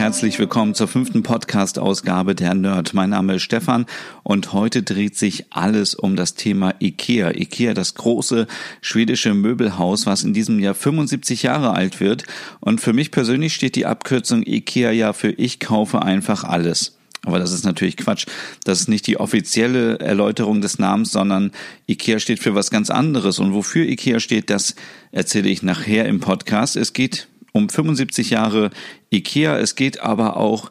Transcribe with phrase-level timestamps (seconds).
[0.00, 2.94] Herzlich willkommen zur fünften Podcast-Ausgabe der Nerd.
[2.94, 3.84] Mein Name ist Stefan
[4.22, 7.32] und heute dreht sich alles um das Thema IKEA.
[7.32, 8.46] IKEA, das große
[8.80, 12.24] schwedische Möbelhaus, was in diesem Jahr 75 Jahre alt wird.
[12.60, 16.96] Und für mich persönlich steht die Abkürzung IKEA ja für Ich kaufe einfach alles.
[17.26, 18.24] Aber das ist natürlich Quatsch.
[18.64, 21.52] Das ist nicht die offizielle Erläuterung des Namens, sondern
[21.86, 23.38] IKEA steht für was ganz anderes.
[23.38, 24.76] Und wofür IKEA steht, das
[25.12, 26.76] erzähle ich nachher im Podcast.
[26.76, 28.70] Es geht um 75 Jahre
[29.12, 29.58] IKEA.
[29.58, 30.70] Es geht aber auch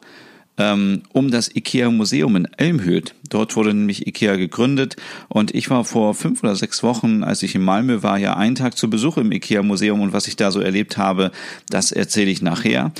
[0.60, 3.14] ähm, um das IKEA Museum in Elmhöht.
[3.28, 4.96] Dort wurde nämlich IKEA gegründet
[5.28, 8.54] und ich war vor fünf oder sechs Wochen, als ich in Malmö war, ja einen
[8.54, 11.30] Tag zu Besuch im IKEA Museum und was ich da so erlebt habe,
[11.68, 12.92] das erzähle ich nachher.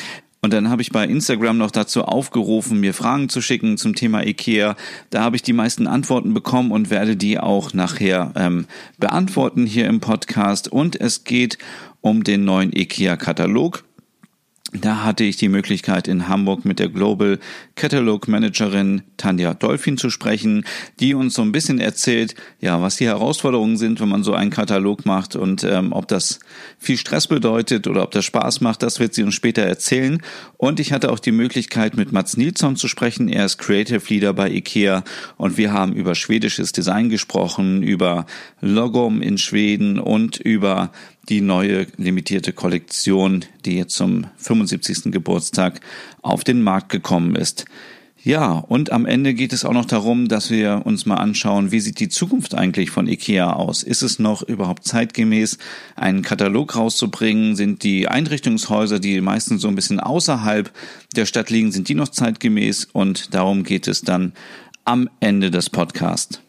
[0.43, 4.27] Und dann habe ich bei Instagram noch dazu aufgerufen, mir Fragen zu schicken zum Thema
[4.27, 4.75] IKEA.
[5.11, 8.67] Da habe ich die meisten Antworten bekommen und werde die auch nachher ähm,
[8.99, 10.69] beantworten hier im Podcast.
[10.69, 11.59] Und es geht
[12.01, 13.85] um den neuen IKEA-Katalog.
[14.73, 17.41] Da hatte ich die Möglichkeit, in Hamburg mit der Global
[17.75, 20.65] Catalog Managerin Tanja Dolphin zu sprechen,
[21.01, 24.51] die uns so ein bisschen erzählt, ja, was die Herausforderungen sind, wenn man so einen
[24.51, 26.39] Katalog macht und ähm, ob das
[26.79, 30.23] viel Stress bedeutet oder ob das Spaß macht, das wird sie uns später erzählen.
[30.57, 33.29] Und ich hatte auch die Möglichkeit, mit Mats Nilsson zu sprechen.
[33.29, 35.03] Er ist Creative Leader bei IKEA
[35.37, 38.25] und wir haben über schwedisches Design gesprochen, über
[38.61, 40.93] Logom in Schweden und über
[41.29, 45.13] die neue limitierte Kollektion, die jetzt zum 75.
[45.13, 45.81] Geburtstag
[46.23, 47.67] auf den Markt gekommen ist.
[48.23, 51.81] Ja, und am Ende geht es auch noch darum, dass wir uns mal anschauen, wie
[51.81, 53.83] sieht die Zukunft eigentlich von IKEA aus?
[53.83, 55.57] Ist es noch überhaupt zeitgemäß,
[55.97, 57.57] einen Katalog rauszubringen?
[57.57, 60.71] Sind die Einrichtungshäuser, die meistens so ein bisschen außerhalb
[61.17, 62.89] der Stadt liegen, sind die noch zeitgemäß?
[62.93, 64.35] Und darum geht es dann
[64.85, 66.43] am Ende des Podcasts.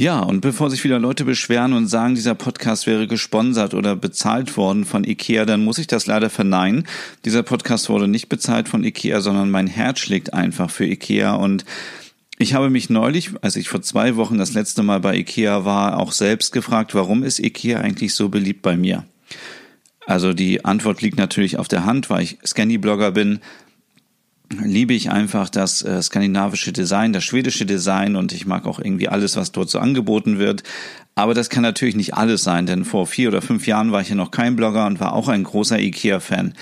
[0.00, 4.56] Ja, und bevor sich wieder Leute beschweren und sagen, dieser Podcast wäre gesponsert oder bezahlt
[4.56, 6.86] worden von IKEA, dann muss ich das leider verneinen.
[7.24, 11.64] Dieser Podcast wurde nicht bezahlt von IKEA, sondern mein Herz schlägt einfach für IKEA und
[12.38, 15.98] ich habe mich neulich, als ich vor zwei Wochen das letzte Mal bei IKEA war,
[15.98, 19.04] auch selbst gefragt, warum ist IKEA eigentlich so beliebt bei mir?
[20.06, 23.40] Also die Antwort liegt natürlich auf der Hand, weil ich Scanny-Blogger bin,
[24.50, 29.08] liebe ich einfach das äh, skandinavische Design, das schwedische Design und ich mag auch irgendwie
[29.08, 30.62] alles, was dort so angeboten wird.
[31.14, 34.08] Aber das kann natürlich nicht alles sein, denn vor vier oder fünf Jahren war ich
[34.08, 36.54] ja noch kein Blogger und war auch ein großer IKEA-Fan.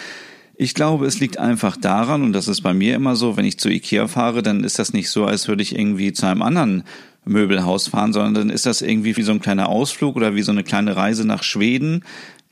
[0.57, 3.59] Ich glaube, es liegt einfach daran, und das ist bei mir immer so, wenn ich
[3.59, 6.85] zu IKEA fahre, dann ist das nicht so, als würde ich irgendwie zu einem anderen
[7.27, 10.53] Möbelhaus fahren, sondern dann ist das irgendwie wie so ein kleiner Ausflug oder wie so
[10.53, 12.05] eine kleine Reise nach Schweden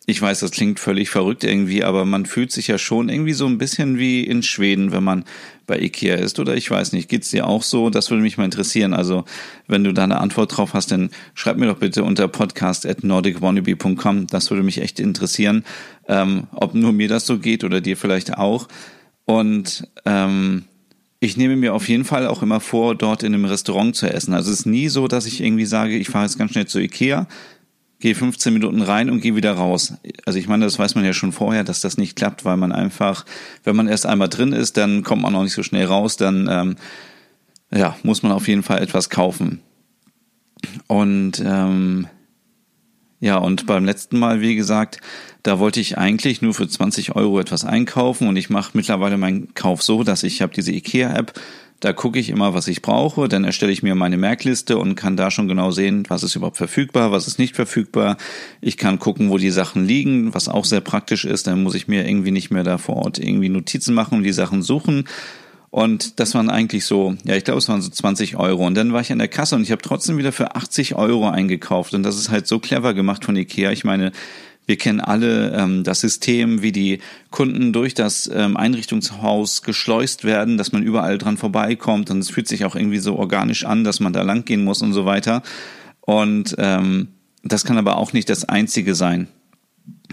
[0.06, 3.46] ich weiß, das klingt völlig verrückt irgendwie, aber man fühlt sich ja schon irgendwie so
[3.46, 5.24] ein bisschen wie in Schweden, wenn man
[5.66, 6.38] bei Ikea ist.
[6.38, 7.88] Oder ich weiß nicht, geht's dir auch so?
[7.88, 8.92] Das würde mich mal interessieren.
[8.92, 9.24] Also,
[9.66, 13.02] wenn du da eine Antwort drauf hast, dann schreib mir doch bitte unter podcast at
[13.02, 14.26] nordicwannabe.com.
[14.26, 15.64] Das würde mich echt interessieren,
[16.06, 18.68] ähm, ob nur mir das so geht oder dir vielleicht auch.
[19.24, 20.64] Und ähm,
[21.18, 24.34] ich nehme mir auf jeden Fall auch immer vor, dort in einem Restaurant zu essen.
[24.34, 26.78] Also es ist nie so, dass ich irgendwie sage, ich fahre jetzt ganz schnell zu
[26.78, 27.26] Ikea,
[28.00, 29.94] gehe 15 Minuten rein und gehe wieder raus.
[30.26, 32.72] Also ich meine, das weiß man ja schon vorher, dass das nicht klappt, weil man
[32.72, 33.24] einfach,
[33.62, 36.48] wenn man erst einmal drin ist, dann kommt man auch nicht so schnell raus, dann
[36.50, 36.76] ähm,
[37.72, 39.60] ja, muss man auf jeden Fall etwas kaufen.
[40.86, 42.06] Und ähm,
[43.20, 45.00] ja, und beim letzten Mal, wie gesagt,
[45.42, 49.54] da wollte ich eigentlich nur für 20 Euro etwas einkaufen und ich mache mittlerweile meinen
[49.54, 51.32] Kauf so, dass ich habe diese IKEA-App
[51.84, 55.18] da gucke ich immer, was ich brauche, dann erstelle ich mir meine Merkliste und kann
[55.18, 58.16] da schon genau sehen, was ist überhaupt verfügbar, was ist nicht verfügbar.
[58.62, 61.46] Ich kann gucken, wo die Sachen liegen, was auch sehr praktisch ist.
[61.46, 64.32] Dann muss ich mir irgendwie nicht mehr da vor Ort irgendwie Notizen machen und die
[64.32, 65.04] Sachen suchen.
[65.68, 68.66] Und das waren eigentlich so, ja, ich glaube, es waren so 20 Euro.
[68.66, 71.28] Und dann war ich an der Kasse und ich habe trotzdem wieder für 80 Euro
[71.28, 71.92] eingekauft.
[71.92, 73.72] Und das ist halt so clever gemacht von Ikea.
[73.72, 74.12] Ich meine,
[74.66, 77.00] wir kennen alle ähm, das System, wie die
[77.30, 82.48] Kunden durch das ähm, Einrichtungshaus geschleust werden, dass man überall dran vorbeikommt und es fühlt
[82.48, 85.42] sich auch irgendwie so organisch an, dass man da lang gehen muss und so weiter.
[86.00, 87.08] Und ähm,
[87.42, 89.28] das kann aber auch nicht das Einzige sein.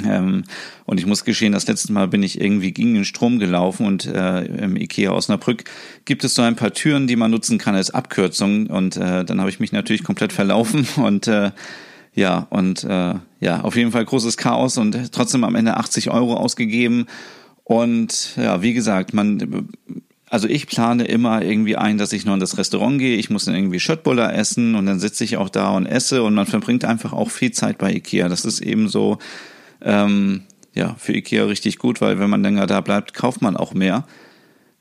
[0.06, 0.44] Ähm,
[0.86, 4.06] und ich muss geschehen, das letzte Mal bin ich irgendwie gegen den Strom gelaufen und
[4.06, 5.64] äh, im Ikea Osnabrück
[6.06, 8.68] gibt es so ein paar Türen, die man nutzen kann als Abkürzung.
[8.68, 11.52] Und äh, dann habe ich mich natürlich komplett verlaufen und äh,
[12.14, 16.36] ja, und äh, ja, auf jeden Fall großes Chaos und trotzdem am Ende 80 Euro
[16.36, 17.08] ausgegeben.
[17.64, 19.70] Und ja, wie gesagt, man
[20.32, 23.46] also ich plane immer irgendwie ein, dass ich noch in das Restaurant gehe, ich muss
[23.46, 26.86] dann irgendwie Schöttbuller essen und dann sitze ich auch da und esse und man verbringt
[26.86, 28.30] einfach auch viel Zeit bei Ikea.
[28.30, 29.18] Das ist eben so,
[29.82, 30.44] ähm,
[30.74, 34.06] ja, für Ikea richtig gut, weil wenn man länger da bleibt, kauft man auch mehr.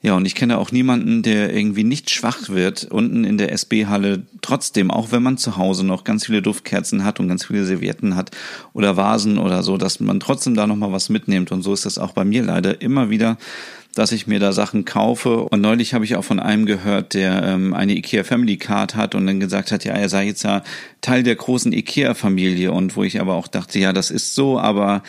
[0.03, 4.23] Ja, und ich kenne auch niemanden, der irgendwie nicht schwach wird, unten in der SB-Halle
[4.41, 8.17] trotzdem, auch wenn man zu Hause noch ganz viele Duftkerzen hat und ganz viele Servietten
[8.17, 8.31] hat
[8.73, 11.53] oder Vasen oder so, dass man trotzdem da nochmal was mitnimmt.
[11.53, 13.37] Und so ist das auch bei mir leider immer wieder,
[13.95, 15.43] dass ich mir da Sachen kaufe.
[15.43, 19.15] Und neulich habe ich auch von einem gehört, der ähm, eine IKEA Family Card hat
[19.15, 20.63] und dann gesagt hat, ja, er sei jetzt ja
[21.03, 22.73] Teil der großen IKEA-Familie.
[22.73, 25.03] Und wo ich aber auch dachte, ja, das ist so, aber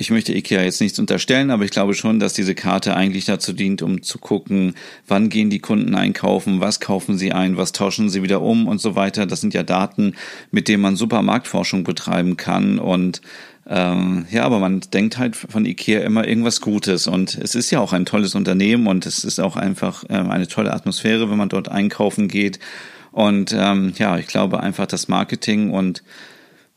[0.00, 3.52] ich möchte IKEA jetzt nichts unterstellen, aber ich glaube schon, dass diese Karte eigentlich dazu
[3.52, 4.74] dient, um zu gucken,
[5.06, 8.80] wann gehen die Kunden einkaufen, was kaufen sie ein, was tauschen sie wieder um und
[8.80, 9.26] so weiter.
[9.26, 10.14] Das sind ja Daten,
[10.50, 13.20] mit denen man super Marktforschung betreiben kann und
[13.68, 17.80] ähm, ja, aber man denkt halt von IKEA immer irgendwas Gutes und es ist ja
[17.80, 21.50] auch ein tolles Unternehmen und es ist auch einfach ähm, eine tolle Atmosphäre, wenn man
[21.50, 22.58] dort einkaufen geht.
[23.12, 26.02] Und ähm, ja, ich glaube einfach das Marketing und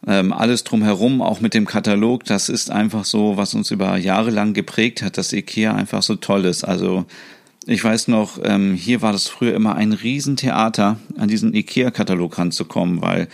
[0.07, 4.31] ähm, alles drumherum, auch mit dem Katalog, das ist einfach so, was uns über Jahre
[4.31, 6.63] lang geprägt hat, dass IKEA einfach so toll ist.
[6.63, 7.05] Also
[7.65, 13.01] ich weiß noch, ähm, hier war das früher immer ein Riesentheater, an diesen IKEA-Katalog ranzukommen,
[13.01, 13.29] weil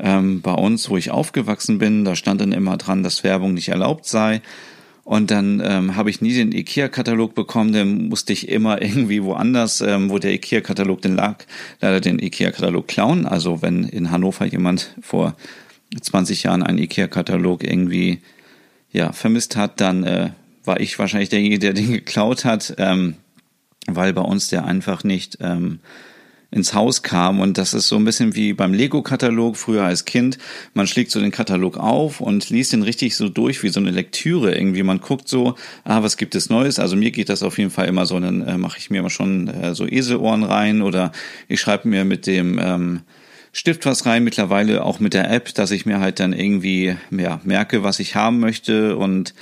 [0.00, 3.68] ähm, bei uns, wo ich aufgewachsen bin, da stand dann immer dran, dass Werbung nicht
[3.68, 4.42] erlaubt sei.
[5.04, 9.80] Und dann ähm, habe ich nie den IKEA-Katalog bekommen, dann musste ich immer irgendwie woanders,
[9.80, 11.44] ähm, wo der IKEA-Katalog denn lag,
[11.80, 13.26] leider den IKEA-Katalog klauen.
[13.26, 15.36] Also wenn in Hannover jemand vor
[16.00, 18.20] 20 Jahren einen IKEA-Katalog irgendwie
[18.92, 20.30] ja, vermisst hat, dann äh,
[20.64, 23.14] war ich wahrscheinlich derjenige, der den geklaut hat, ähm,
[23.86, 25.80] weil bei uns der einfach nicht ähm,
[26.50, 27.40] ins Haus kam.
[27.40, 30.38] Und das ist so ein bisschen wie beim Lego-Katalog früher als Kind.
[30.72, 33.90] Man schlägt so den Katalog auf und liest den richtig so durch wie so eine
[33.90, 34.82] Lektüre irgendwie.
[34.82, 36.78] Man guckt so, ah, was gibt es Neues?
[36.78, 38.18] Also mir geht das auf jeden Fall immer so.
[38.18, 41.12] Dann äh, mache ich mir immer schon äh, so Eselohren rein oder
[41.48, 43.00] ich schreibe mir mit dem ähm,
[43.52, 47.40] Stift was rein, mittlerweile auch mit der App, dass ich mir halt dann irgendwie ja,
[47.44, 49.34] merke, was ich haben möchte und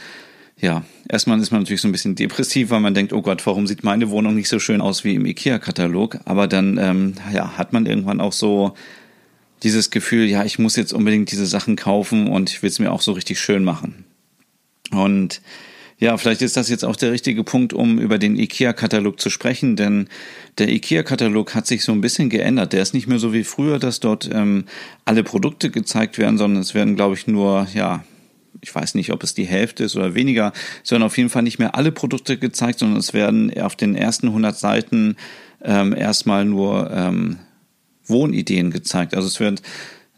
[0.59, 3.67] ja, erstmal ist man natürlich so ein bisschen depressiv, weil man denkt, oh Gott, warum
[3.67, 6.19] sieht meine Wohnung nicht so schön aus wie im IKEA-Katalog?
[6.25, 8.75] Aber dann ähm, ja, hat man irgendwann auch so
[9.63, 12.91] dieses Gefühl, ja, ich muss jetzt unbedingt diese Sachen kaufen und ich will es mir
[12.91, 14.05] auch so richtig schön machen.
[14.91, 15.43] Und
[15.99, 19.77] ja, vielleicht ist das jetzt auch der richtige Punkt, um über den IKEA-Katalog zu sprechen,
[19.77, 20.09] denn
[20.59, 22.75] der IKEA-Katalog hat sich so ein bisschen geändert.
[22.75, 24.67] Der ist nicht mehr so wie früher, dass dort ähm,
[25.07, 28.05] alle Produkte gezeigt werden, sondern es werden, glaube ich, nur, ja,
[28.61, 30.53] ich weiß nicht, ob es die Hälfte ist oder weniger,
[30.83, 34.29] sondern auf jeden Fall nicht mehr alle Produkte gezeigt, sondern es werden auf den ersten
[34.29, 35.17] 100 Seiten
[35.63, 37.39] ähm, erstmal nur ähm,
[38.05, 39.15] Wohnideen gezeigt.
[39.15, 39.63] Also es wird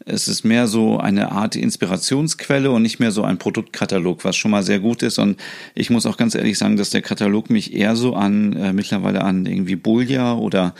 [0.05, 4.51] es ist mehr so eine Art Inspirationsquelle und nicht mehr so ein Produktkatalog, was schon
[4.51, 5.19] mal sehr gut ist.
[5.19, 5.39] Und
[5.75, 9.21] ich muss auch ganz ehrlich sagen, dass der Katalog mich eher so an äh, mittlerweile
[9.23, 10.73] an irgendwie Bulja oder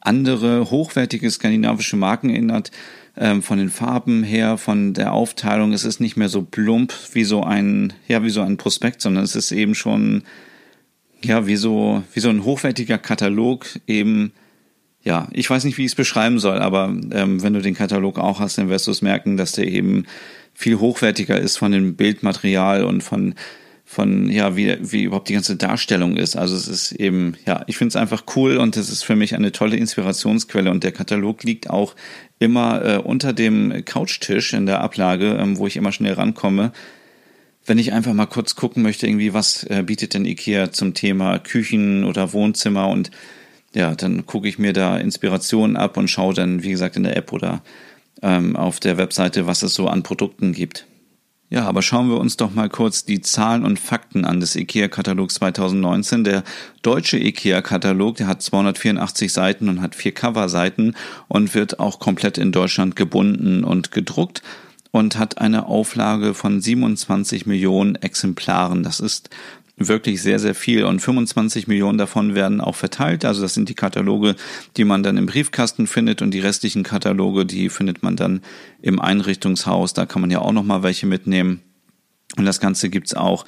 [0.00, 2.70] andere hochwertige skandinavische Marken erinnert.
[3.18, 5.72] Ähm, von den Farben her, von der Aufteilung.
[5.72, 9.24] Es ist nicht mehr so plump wie so ein, ja, wie so ein Prospekt, sondern
[9.24, 10.22] es ist eben schon,
[11.24, 14.32] ja, wie so, wie so ein hochwertiger Katalog eben
[15.06, 18.18] ja, ich weiß nicht, wie ich es beschreiben soll, aber ähm, wenn du den Katalog
[18.18, 20.04] auch hast, dann wirst du es merken, dass der eben
[20.52, 23.34] viel hochwertiger ist von dem Bildmaterial und von
[23.88, 26.34] von ja wie wie überhaupt die ganze Darstellung ist.
[26.34, 29.36] Also es ist eben ja, ich finde es einfach cool und es ist für mich
[29.36, 31.94] eine tolle Inspirationsquelle und der Katalog liegt auch
[32.40, 36.72] immer äh, unter dem Couchtisch in der Ablage, ähm, wo ich immer schnell rankomme.
[37.64, 41.38] Wenn ich einfach mal kurz gucken möchte, irgendwie was äh, bietet denn IKEA zum Thema
[41.38, 43.12] Küchen oder Wohnzimmer und
[43.76, 47.14] ja, dann gucke ich mir da Inspirationen ab und schaue dann, wie gesagt, in der
[47.14, 47.60] App oder
[48.22, 50.86] ähm, auf der Webseite, was es so an Produkten gibt.
[51.50, 55.34] Ja, aber schauen wir uns doch mal kurz die Zahlen und Fakten an des IKEA-Katalogs
[55.34, 56.24] 2019.
[56.24, 56.42] Der
[56.80, 60.96] deutsche IKEA-Katalog, der hat 284 Seiten und hat vier Coverseiten
[61.28, 64.42] und wird auch komplett in Deutschland gebunden und gedruckt
[64.90, 68.82] und hat eine Auflage von 27 Millionen Exemplaren.
[68.82, 69.28] Das ist
[69.76, 73.24] wirklich sehr, sehr viel und 25 Millionen davon werden auch verteilt.
[73.24, 74.34] Also das sind die Kataloge,
[74.76, 78.40] die man dann im Briefkasten findet und die restlichen Kataloge, die findet man dann
[78.80, 79.92] im Einrichtungshaus.
[79.92, 81.60] Da kann man ja auch nochmal welche mitnehmen.
[82.36, 83.44] Und das Ganze gibt's auch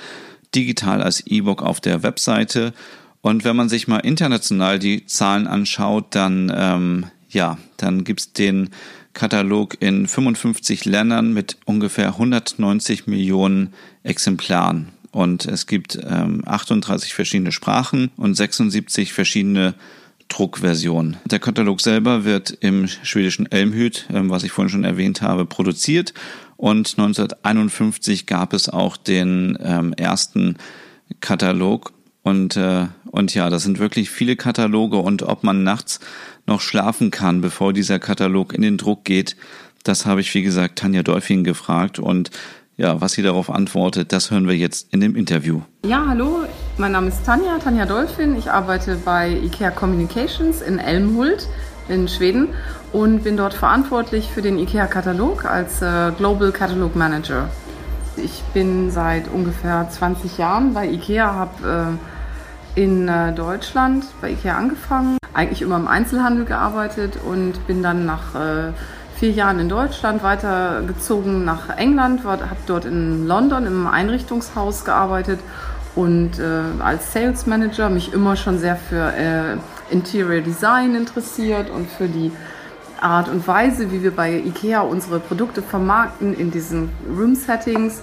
[0.55, 2.75] digital als E-Book auf der Webseite.
[3.21, 8.71] Und wenn man sich mal international die Zahlen anschaut, dann ähm, ja, dann gibt's den
[9.13, 14.89] Katalog in 55 Ländern mit ungefähr 190 Millionen Exemplaren.
[15.11, 19.75] Und es gibt ähm, 38 verschiedene Sprachen und 76 verschiedene
[20.29, 21.17] Druckversionen.
[21.25, 26.13] Der Katalog selber wird im schwedischen Elmhüt, ähm, was ich vorhin schon erwähnt habe, produziert.
[26.57, 30.57] Und 1951 gab es auch den ähm, ersten
[31.21, 36.01] Katalog Und, äh, und ja, das sind wirklich viele Kataloge und ob man nachts
[36.47, 39.37] noch schlafen kann, bevor dieser Katalog in den Druck geht,
[39.85, 42.31] das habe ich, wie gesagt, Tanja Dolphin gefragt und
[42.79, 45.61] ja, was sie darauf antwortet, das hören wir jetzt in dem Interview.
[45.85, 46.45] Ja, hallo,
[46.79, 48.39] mein Name ist Tanja, Tanja Dolphin.
[48.39, 51.49] Ich arbeite bei IKEA Communications in Elmhult
[51.89, 52.49] in Schweden
[52.93, 57.51] und bin dort verantwortlich für den IKEA-Katalog als äh, Global Catalog Manager.
[58.17, 61.99] Ich bin seit ungefähr 20 Jahren bei IKEA, habe
[62.77, 68.07] äh, in äh, Deutschland bei IKEA angefangen, eigentlich immer im Einzelhandel gearbeitet und bin dann
[68.07, 68.73] nach äh,
[69.19, 75.41] vier Jahren in Deutschland weitergezogen nach England, habe dort in London im Einrichtungshaus gearbeitet
[75.97, 79.57] und äh, als Sales Manager mich immer schon sehr für äh,
[79.91, 82.31] Interior Design interessiert und für die
[83.01, 88.03] Art und Weise, wie wir bei IKEA unsere Produkte vermarkten in diesen Room Settings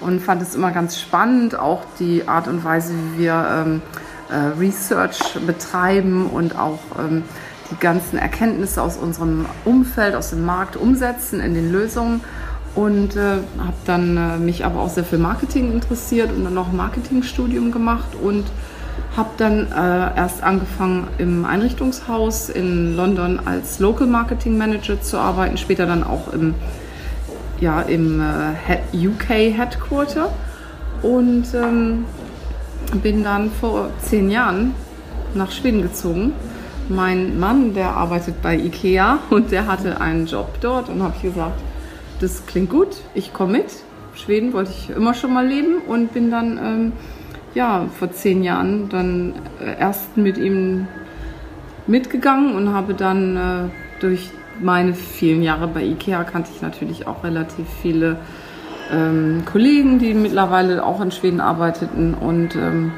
[0.00, 3.82] und fand es immer ganz spannend, auch die Art und Weise, wie wir ähm,
[4.30, 7.22] äh, Research betreiben und auch ähm,
[7.70, 12.20] die ganzen Erkenntnisse aus unserem Umfeld, aus dem Markt umsetzen in den Lösungen
[12.74, 16.68] und äh, habe dann äh, mich aber auch sehr für Marketing interessiert und dann noch
[16.68, 18.44] ein Marketingstudium gemacht und
[19.16, 25.56] habe dann äh, erst angefangen im Einrichtungshaus in London als Local Marketing Manager zu arbeiten,
[25.56, 26.54] später dann auch im,
[27.58, 30.30] ja, im äh, UK Headquarter
[31.02, 32.04] und ähm,
[33.02, 34.74] bin dann vor zehn Jahren
[35.34, 36.32] nach Schweden gezogen.
[36.88, 41.22] Mein Mann, der arbeitet bei IKEA und der hatte einen Job dort und habe ich
[41.22, 41.60] gesagt,
[42.20, 43.66] das klingt gut, ich komme mit.
[44.14, 46.92] Schweden wollte ich immer schon mal leben und bin dann ähm,
[47.54, 50.86] ja, vor zehn Jahren dann äh, erst mit ihm
[51.86, 57.24] mitgegangen und habe dann äh, durch meine vielen Jahre bei IKEA kannte ich natürlich auch
[57.24, 58.16] relativ viele
[58.92, 62.92] ähm, Kollegen, die mittlerweile auch in Schweden arbeiteten und ähm,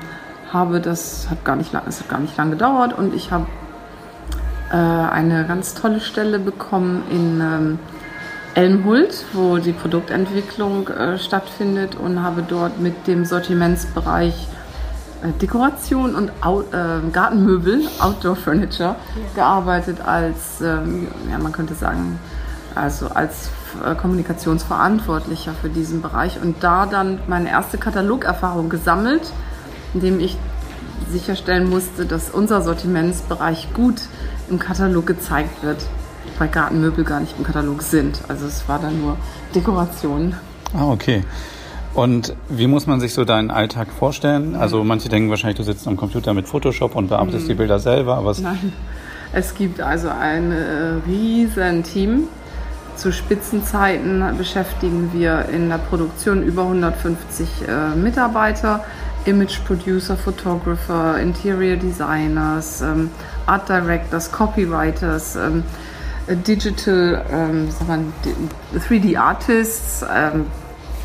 [0.52, 3.47] habe das hat gar nicht lang, es hat gar nicht lange gedauert und ich habe
[4.70, 7.78] äh, eine ganz tolle Stelle bekommen in ähm,
[8.54, 14.48] Elmhult, wo die Produktentwicklung äh, stattfindet und habe dort mit dem Sortimentsbereich
[15.22, 18.96] äh, Dekoration und Out, äh, Gartenmöbel, Outdoor Furniture,
[19.34, 22.18] gearbeitet als, ähm, ja, man könnte sagen,
[22.75, 23.50] also als
[23.84, 29.32] äh, Kommunikationsverantwortlicher für diesen Bereich und da dann meine erste Katalogerfahrung gesammelt,
[29.94, 30.37] indem ich
[31.10, 34.02] sicherstellen musste, dass unser Sortimentsbereich gut
[34.50, 35.85] im Katalog gezeigt wird
[36.38, 38.21] weil Gartenmöbel gar nicht im Katalog sind.
[38.28, 39.17] Also es war dann nur
[39.55, 40.35] Dekoration.
[40.75, 41.25] Ah, okay.
[41.95, 44.55] Und wie muss man sich so deinen Alltag vorstellen?
[44.55, 47.49] Also manche denken wahrscheinlich, du sitzt am Computer mit Photoshop und bearbeitest mhm.
[47.49, 48.73] die Bilder selber, aber es Nein,
[49.33, 52.25] es gibt also ein äh, riesen Team.
[52.97, 58.85] Zu Spitzenzeiten beschäftigen wir in der Produktion über 150 äh, Mitarbeiter,
[59.25, 63.11] Image Producer, Photographer, Interior Designers, ähm,
[63.49, 65.64] Art Directors, Copywriters, ähm,
[66.47, 67.69] Digital, ähm,
[68.75, 70.47] 3D Artists, ähm,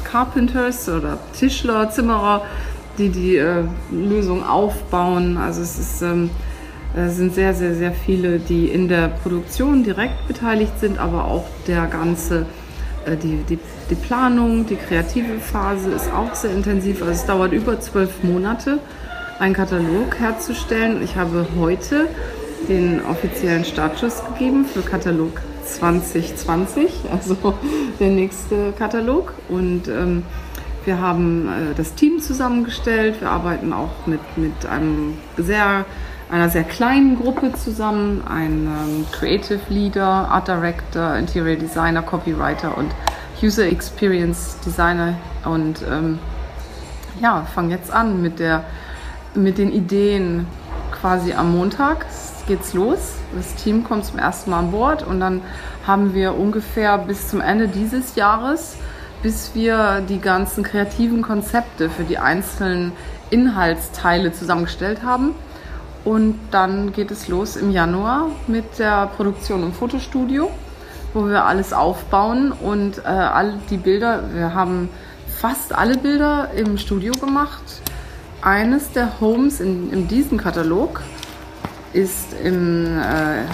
[0.03, 2.43] Carpenters oder Tischler, Zimmerer,
[2.97, 5.37] die die äh, Lösung aufbauen.
[5.37, 6.29] Also es ist, ähm,
[6.95, 11.45] es sind sehr, sehr, sehr viele, die in der Produktion direkt beteiligt sind, aber auch
[11.67, 12.45] der ganze,
[13.05, 13.59] äh, die, die,
[13.89, 17.01] die Planung, die kreative Phase ist auch sehr intensiv.
[17.01, 18.79] Also es dauert über zwölf Monate,
[19.39, 21.03] einen Katalog herzustellen.
[21.03, 22.07] Ich habe heute
[22.67, 27.35] den offiziellen Startschuss gegeben für Katalog 2020, also
[27.99, 29.33] der nächste Katalog.
[29.49, 30.23] Und ähm,
[30.85, 33.21] wir haben äh, das Team zusammengestellt.
[33.21, 35.85] Wir arbeiten auch mit, mit einem sehr,
[36.29, 38.23] einer sehr kleinen Gruppe zusammen.
[38.27, 42.91] Ein ähm, Creative Leader, Art Director, Interior Designer, Copywriter und
[43.41, 45.15] User Experience Designer.
[45.43, 46.19] Und ähm,
[47.21, 48.63] ja, fangen jetzt an mit, der,
[49.35, 50.45] mit den Ideen
[50.91, 52.05] quasi am Montag
[52.47, 53.15] geht's los.
[53.35, 55.41] Das Team kommt zum ersten Mal an Bord und dann
[55.85, 58.77] haben wir ungefähr bis zum Ende dieses Jahres,
[59.21, 62.91] bis wir die ganzen kreativen Konzepte für die einzelnen
[63.29, 65.35] Inhaltsteile zusammengestellt haben.
[66.03, 70.51] Und dann geht es los im Januar mit der Produktion im Fotostudio,
[71.13, 74.89] wo wir alles aufbauen und äh, all die Bilder, wir haben
[75.29, 77.82] fast alle Bilder im Studio gemacht.
[78.43, 81.01] Eines der Homes in, in diesem Katalog
[81.93, 83.45] ist im äh,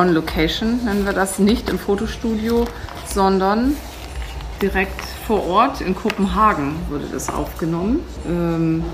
[0.00, 2.66] On Location, nennen wir das, nicht im Fotostudio,
[3.12, 3.74] sondern
[4.62, 7.98] direkt vor Ort in Kopenhagen wurde das aufgenommen.
[8.28, 8.84] Ähm,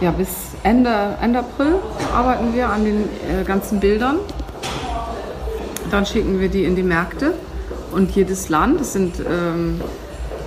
[0.00, 0.28] ja, bis
[0.62, 1.74] Ende, Ende April
[2.14, 4.18] arbeiten wir an den äh, ganzen Bildern.
[5.90, 7.34] Dann schicken wir die in die Märkte
[7.90, 9.80] und jedes Land, es sind ähm,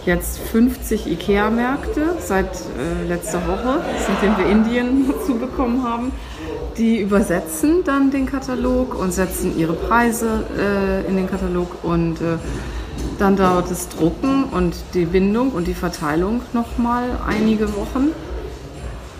[0.05, 6.11] jetzt 50 IKEA-Märkte seit äh, letzter Woche, seitdem wir Indien dazu bekommen haben.
[6.77, 12.37] Die übersetzen dann den Katalog und setzen ihre Preise äh, in den Katalog und äh,
[13.19, 18.09] dann dauert das Drucken und die Bindung und die Verteilung nochmal einige Wochen.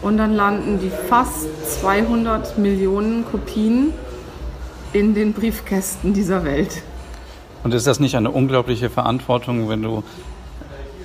[0.02, 1.48] Und dann landen die fast
[1.82, 3.94] 200 Millionen Kopien
[4.92, 6.84] in den Briefkästen dieser Welt.
[7.64, 10.04] Und ist das nicht eine unglaubliche Verantwortung, wenn du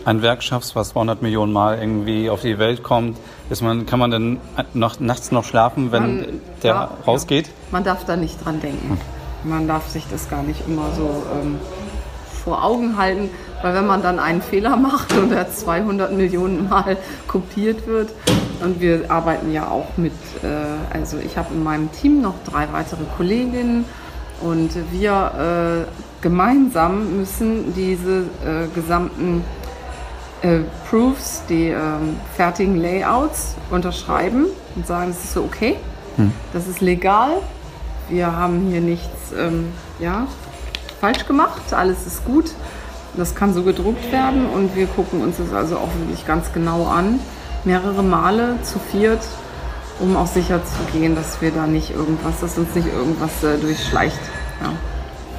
[0.09, 3.19] ein Werk schaffst, was 200 Millionen Mal irgendwie auf die Welt kommt?
[3.50, 4.41] Ist man, kann man denn
[4.73, 7.50] noch, nachts noch schlafen, wenn man, der ja, rausgeht?
[7.71, 8.99] Man darf da nicht dran denken.
[9.45, 11.59] Man darf sich das gar nicht immer so ähm,
[12.43, 13.31] vor Augen halten,
[13.62, 16.97] weil wenn man dann einen Fehler macht und er 200 Millionen Mal
[17.27, 18.11] kopiert wird,
[18.61, 20.12] und wir arbeiten ja auch mit,
[20.43, 23.85] äh, also ich habe in meinem Team noch drei weitere Kolleginnen
[24.41, 29.45] und wir äh, gemeinsam müssen diese äh, gesamten
[30.42, 35.76] äh, Proofs, die ähm, fertigen Layouts unterschreiben und sagen, es ist so okay,
[36.16, 36.33] hm.
[36.52, 37.38] das ist legal,
[38.09, 40.26] wir haben hier nichts ähm, ja,
[41.00, 42.52] falsch gemacht, alles ist gut,
[43.16, 46.87] das kann so gedruckt werden und wir gucken uns das also auch wirklich ganz genau
[46.87, 47.21] an,
[47.64, 49.23] mehrere Male zu viert,
[49.99, 53.59] um auch sicher zu gehen, dass wir da nicht irgendwas, dass uns nicht irgendwas äh,
[53.59, 54.21] durchschleicht.
[54.62, 54.73] Ja.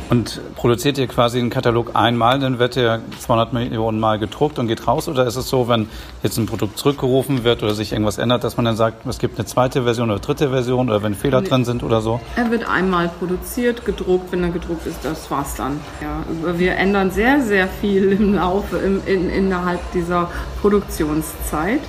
[0.10, 4.68] Und produziert ihr quasi einen Katalog einmal, dann wird der 200 Millionen Mal gedruckt und
[4.68, 5.08] geht raus?
[5.08, 5.88] Oder ist es so, wenn
[6.24, 9.38] jetzt ein Produkt zurückgerufen wird oder sich irgendwas ändert, dass man dann sagt, es gibt
[9.38, 11.48] eine zweite Version oder dritte Version oder wenn Fehler nee.
[11.48, 12.20] drin sind oder so?
[12.36, 14.32] Er wird einmal produziert, gedruckt.
[14.32, 15.80] Wenn er gedruckt ist, das war's dann.
[16.01, 16.24] Ja,
[16.58, 20.30] wir ändern sehr, sehr viel im Laufe, im, in, innerhalb dieser
[20.62, 21.82] Produktionszeit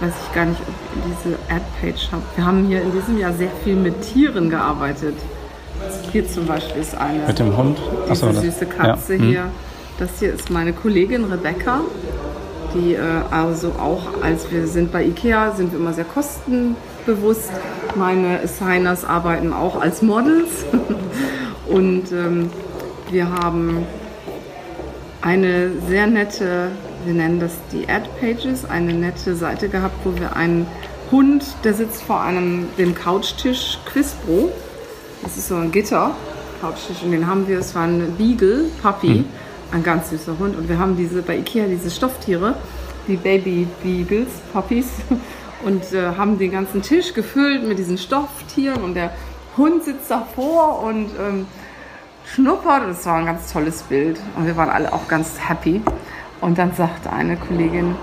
[0.00, 2.36] weiß ich gar nicht, ob ihr diese Ad-Page habt.
[2.36, 5.14] Wir haben hier in diesem Jahr sehr viel mit Tieren gearbeitet.
[6.12, 7.26] Hier zum Beispiel ist eine.
[7.26, 7.78] Mit dem Hund?
[8.10, 9.18] Diese Achso, süße Katze ja.
[9.18, 9.28] Mhm.
[9.28, 9.44] hier.
[9.98, 11.80] Das hier ist meine Kollegin Rebecca,
[12.74, 17.50] die äh, also auch, als wir sind bei Ikea, sind wir immer sehr kostenbewusst.
[17.94, 20.64] Meine Assigners arbeiten auch als Models.
[21.68, 22.50] Und ähm,
[23.10, 23.86] wir haben
[25.20, 26.70] eine sehr nette,
[27.04, 30.66] wir nennen das die Ad-Pages, eine nette Seite gehabt, wo wir einen
[31.10, 34.50] Hund, der sitzt vor einem, dem Couchtisch Quizbro
[35.22, 36.12] das ist so ein Gitter,
[36.60, 39.24] Couchtisch, und den haben wir, es war ein Beagle, Puppy, mhm.
[39.72, 40.56] ein ganz süßer Hund.
[40.56, 42.56] Und wir haben diese bei Ikea diese Stofftiere,
[43.08, 44.86] die Baby Beagles, Puppies,
[45.64, 49.12] und äh, haben den ganzen Tisch gefüllt mit diesen Stofftieren und der
[49.56, 51.46] Hund sitzt davor und ähm,
[52.24, 52.88] schnuppert.
[52.88, 55.82] Das war ein ganz tolles Bild und wir waren alle auch ganz happy.
[56.40, 57.94] Und dann sagte eine Kollegin,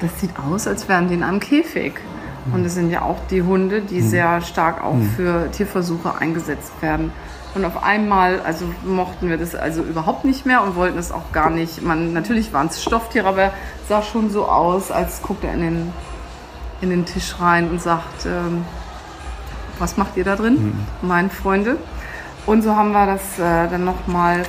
[0.00, 1.94] das sieht aus, als wären die in einem Käfig.
[2.52, 4.08] Und es sind ja auch die Hunde, die mhm.
[4.08, 5.10] sehr stark auch mhm.
[5.10, 7.12] für Tierversuche eingesetzt werden.
[7.54, 11.32] Und auf einmal, also mochten wir das also überhaupt nicht mehr und wollten es auch
[11.32, 11.82] gar nicht.
[11.82, 13.52] Man, natürlich waren es Stofftiere, aber er
[13.88, 15.92] sah schon so aus, als guckt er in den,
[16.82, 18.66] in den Tisch rein und sagt, ähm,
[19.78, 20.54] was macht ihr da drin,
[21.00, 21.08] mhm.
[21.08, 21.78] meine Freunde?
[22.44, 24.42] Und so haben wir das äh, dann nochmal,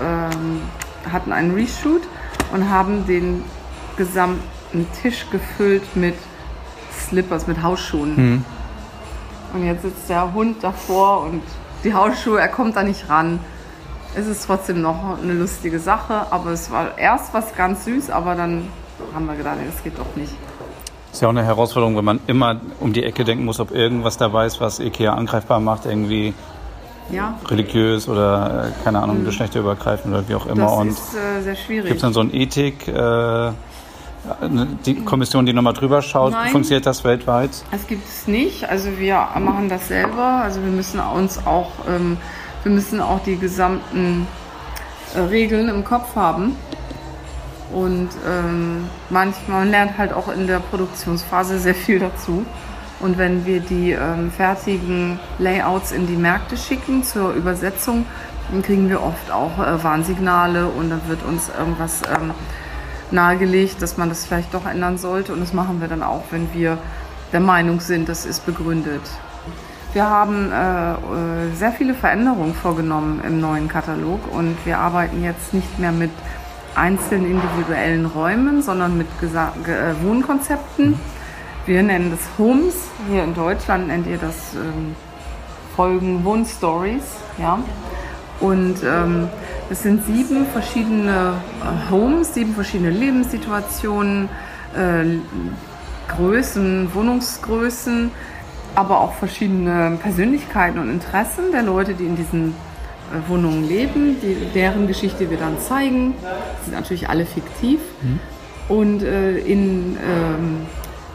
[0.00, 0.62] ähm,
[1.12, 2.02] hatten einen Reshoot
[2.52, 3.44] und haben den
[3.96, 6.14] gesamten Tisch gefüllt mit
[7.08, 8.16] Slippers mit Hausschuhen.
[8.16, 8.44] Mhm.
[9.54, 11.42] Und jetzt sitzt der Hund davor und
[11.84, 13.38] die Hausschuhe, er kommt da nicht ran.
[14.16, 18.34] Es ist trotzdem noch eine lustige Sache, aber es war erst was ganz süß, aber
[18.34, 18.68] dann
[19.14, 20.32] haben wir gedacht, das geht doch nicht.
[21.12, 24.16] Ist ja auch eine Herausforderung, wenn man immer um die Ecke denken muss, ob irgendwas
[24.16, 26.34] dabei ist, was Ikea angreifbar macht, irgendwie
[27.10, 27.38] ja.
[27.46, 29.24] religiös oder äh, keine Ahnung, mhm.
[29.24, 30.84] geschlechterübergreifend oder wie auch immer.
[30.84, 31.86] Das ist äh, sehr schwierig.
[31.86, 32.88] Gibt es dann so ein Ethik?
[32.88, 33.52] Äh,
[34.86, 37.50] die Kommission, die nochmal drüber schaut, Nein, funktioniert das weltweit?
[37.70, 38.68] Das gibt es nicht.
[38.68, 40.40] Also wir machen das selber.
[40.42, 42.16] Also wir müssen uns auch, ähm,
[42.62, 44.26] wir müssen auch die gesamten
[45.14, 46.56] äh, Regeln im Kopf haben.
[47.72, 52.44] Und ähm, manchmal man lernt halt auch in der Produktionsphase sehr viel dazu.
[53.00, 58.06] Und wenn wir die ähm, fertigen Layouts in die Märkte schicken zur Übersetzung,
[58.50, 62.32] dann kriegen wir oft auch äh, Warnsignale und dann wird uns irgendwas ähm,
[63.10, 65.32] nahegelegt, dass man das vielleicht doch ändern sollte.
[65.32, 66.78] Und das machen wir dann auch, wenn wir
[67.32, 69.02] der Meinung sind, das ist begründet.
[69.92, 70.96] Wir haben äh, äh
[71.54, 76.10] sehr viele Veränderungen vorgenommen im neuen Katalog und wir arbeiten jetzt nicht mehr mit
[76.74, 80.98] einzelnen individuellen Räumen, sondern mit Gesa äh, Wohnkonzepten.
[81.66, 82.74] Wir nennen das Homes.
[83.08, 84.94] Hier in Deutschland nennt ihr das ähm,
[85.76, 87.04] Folgen Wohnstories.
[87.38, 87.58] Ja?
[88.40, 89.28] Und ähm,
[89.70, 94.28] es sind sieben verschiedene äh, Homes, sieben verschiedene Lebenssituationen,
[94.76, 95.04] äh,
[96.14, 98.10] Größen, Wohnungsgrößen,
[98.74, 104.36] aber auch verschiedene Persönlichkeiten und Interessen der Leute, die in diesen äh, Wohnungen leben, die,
[104.54, 106.14] deren Geschichte wir dann zeigen.
[106.60, 107.80] Die sind natürlich alle fiktiv.
[108.02, 108.20] Mhm.
[108.68, 110.66] Und äh, in, ähm,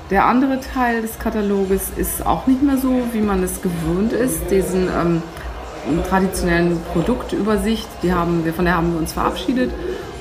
[0.09, 4.49] der andere Teil des Kataloges ist auch nicht mehr so, wie man es gewöhnt ist.
[4.49, 5.21] Diesen ähm,
[6.07, 9.71] traditionellen Produktübersicht, die haben wir, von der haben wir uns verabschiedet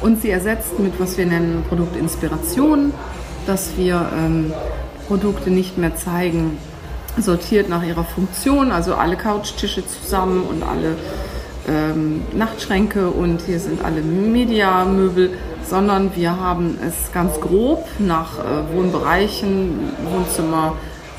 [0.00, 2.92] und sie ersetzt mit, was wir nennen, Produktinspiration,
[3.46, 4.52] dass wir ähm,
[5.06, 6.58] Produkte nicht mehr zeigen,
[7.18, 10.96] sortiert nach ihrer Funktion, also alle Couchtische zusammen und alle
[11.68, 15.30] ähm, Nachtschränke und hier sind alle Mediamöbel,
[15.68, 20.74] sondern wir haben es ganz grob nach äh, Wohnbereichen, Wohnzimmer,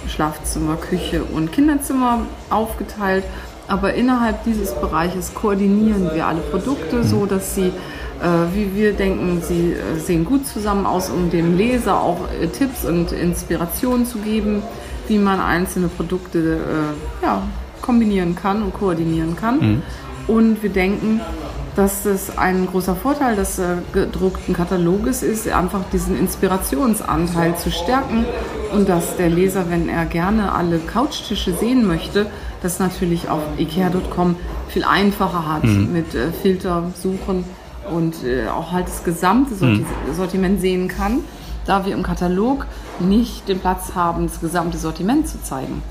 [0.07, 3.23] Schlafzimmer, Küche und Kinderzimmer aufgeteilt.
[3.69, 7.71] Aber innerhalb dieses Bereiches koordinieren wir alle Produkte so, dass sie
[8.21, 12.47] äh, wie wir denken, sie äh, sehen gut zusammen aus, um dem Leser auch äh,
[12.47, 14.61] Tipps und Inspirationen zu geben,
[15.07, 16.59] wie man einzelne Produkte
[17.23, 17.41] ja,
[17.81, 19.59] kombinieren kann und koordinieren kann.
[19.59, 19.81] Mhm.
[20.27, 21.19] Und wir denken,
[21.79, 23.61] dass es ein großer Vorteil des
[23.93, 28.25] gedruckten Kataloges ist, einfach diesen Inspirationsanteil zu stärken
[28.73, 32.25] und dass der Leser, wenn er gerne alle Couchtische sehen möchte,
[32.61, 34.35] das natürlich auf ikea.com
[34.67, 35.93] viel einfacher hat mhm.
[35.93, 36.07] mit
[36.41, 37.45] Filter suchen
[37.89, 39.85] und äh, auch halt das gesamte mhm.
[40.17, 41.19] Sortiment sehen kann,
[41.65, 42.65] da wir im Katalog
[42.99, 45.81] nicht den Platz haben, das gesamte Sortiment zu zeigen.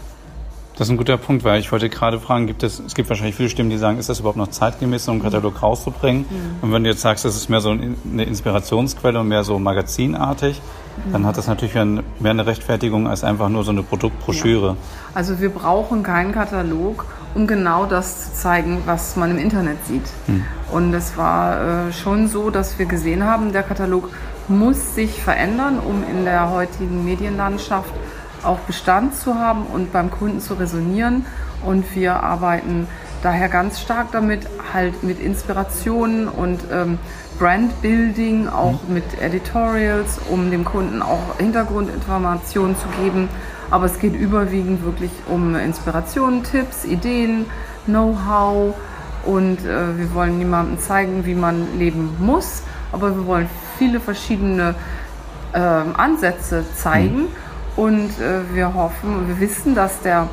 [0.79, 3.35] Das ist ein guter Punkt, weil ich wollte gerade fragen, gibt es, es gibt wahrscheinlich
[3.35, 6.25] viele Stimmen, die sagen, ist das überhaupt noch zeitgemäß, so einen Katalog rauszubringen?
[6.31, 6.63] Mhm.
[6.63, 10.63] Und wenn du jetzt sagst, das ist mehr so eine Inspirationsquelle und mehr so magazinartig,
[11.05, 11.13] mhm.
[11.13, 14.69] dann hat das natürlich mehr eine Rechtfertigung als einfach nur so eine Produktbroschüre.
[14.69, 14.77] Ja.
[15.15, 20.07] Also wir brauchen keinen Katalog, um genau das zu zeigen, was man im Internet sieht.
[20.29, 20.45] Mhm.
[20.71, 24.11] Und es war äh, schon so, dass wir gesehen haben, der Katalog
[24.47, 27.91] muss sich verändern, um in der heutigen Medienlandschaft
[28.45, 31.27] auch Bestand zu haben und beim Kunden zu resonieren.
[31.65, 32.87] Und wir arbeiten
[33.23, 36.99] daher ganz stark damit, halt mit Inspirationen und ähm,
[37.39, 38.95] Brandbuilding, auch mhm.
[38.95, 43.29] mit Editorials, um dem Kunden auch Hintergrundinformationen zu geben.
[43.71, 47.47] Aber es geht überwiegend wirklich um Inspirationen, Tipps, Ideen,
[47.87, 48.75] Know-how
[49.25, 53.49] und äh, wir wollen niemandem zeigen, wie man leben muss, aber wir wollen
[53.79, 54.75] viele verschiedene
[55.53, 57.23] äh, Ansätze zeigen.
[57.23, 57.48] Mhm
[57.79, 60.29] und äh, wir hoffen, wir wissen, dass der,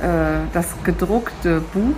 [0.00, 1.96] äh, das gedruckte Buch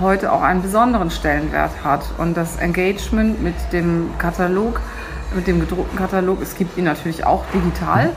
[0.00, 2.02] heute auch einen besonderen Stellenwert hat.
[2.18, 4.80] Und das Engagement mit dem Katalog,
[5.32, 8.10] mit dem gedruckten Katalog, es gibt ihn natürlich auch digital,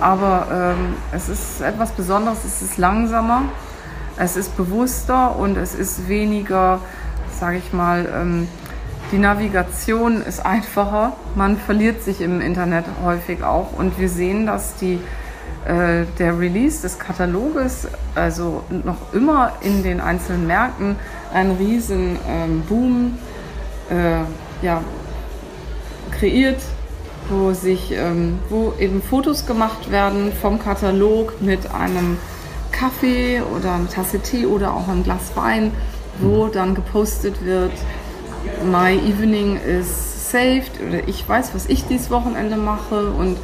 [0.00, 3.42] aber ähm, es ist etwas Besonderes, es ist langsamer,
[4.16, 6.80] es ist bewusster und es ist weniger,
[7.38, 8.48] sage ich mal, ähm,
[9.12, 11.12] die Navigation ist einfacher.
[11.34, 13.72] Man verliert sich im Internet häufig auch.
[13.76, 14.98] Und wir sehen, dass die,
[15.66, 20.96] äh, der Release des Kataloges also noch immer in den einzelnen Märkten
[21.32, 23.18] einen riesen ähm, Boom
[23.90, 24.82] äh, ja,
[26.18, 26.60] kreiert,
[27.28, 32.16] wo, sich, ähm, wo eben Fotos gemacht werden vom Katalog mit einem
[32.72, 35.72] Kaffee oder einer Tasse Tee oder auch einem Glas Wein,
[36.18, 37.72] wo dann gepostet wird,
[38.64, 43.36] my evening is saved oder ich weiß, was ich dieses Wochenende mache und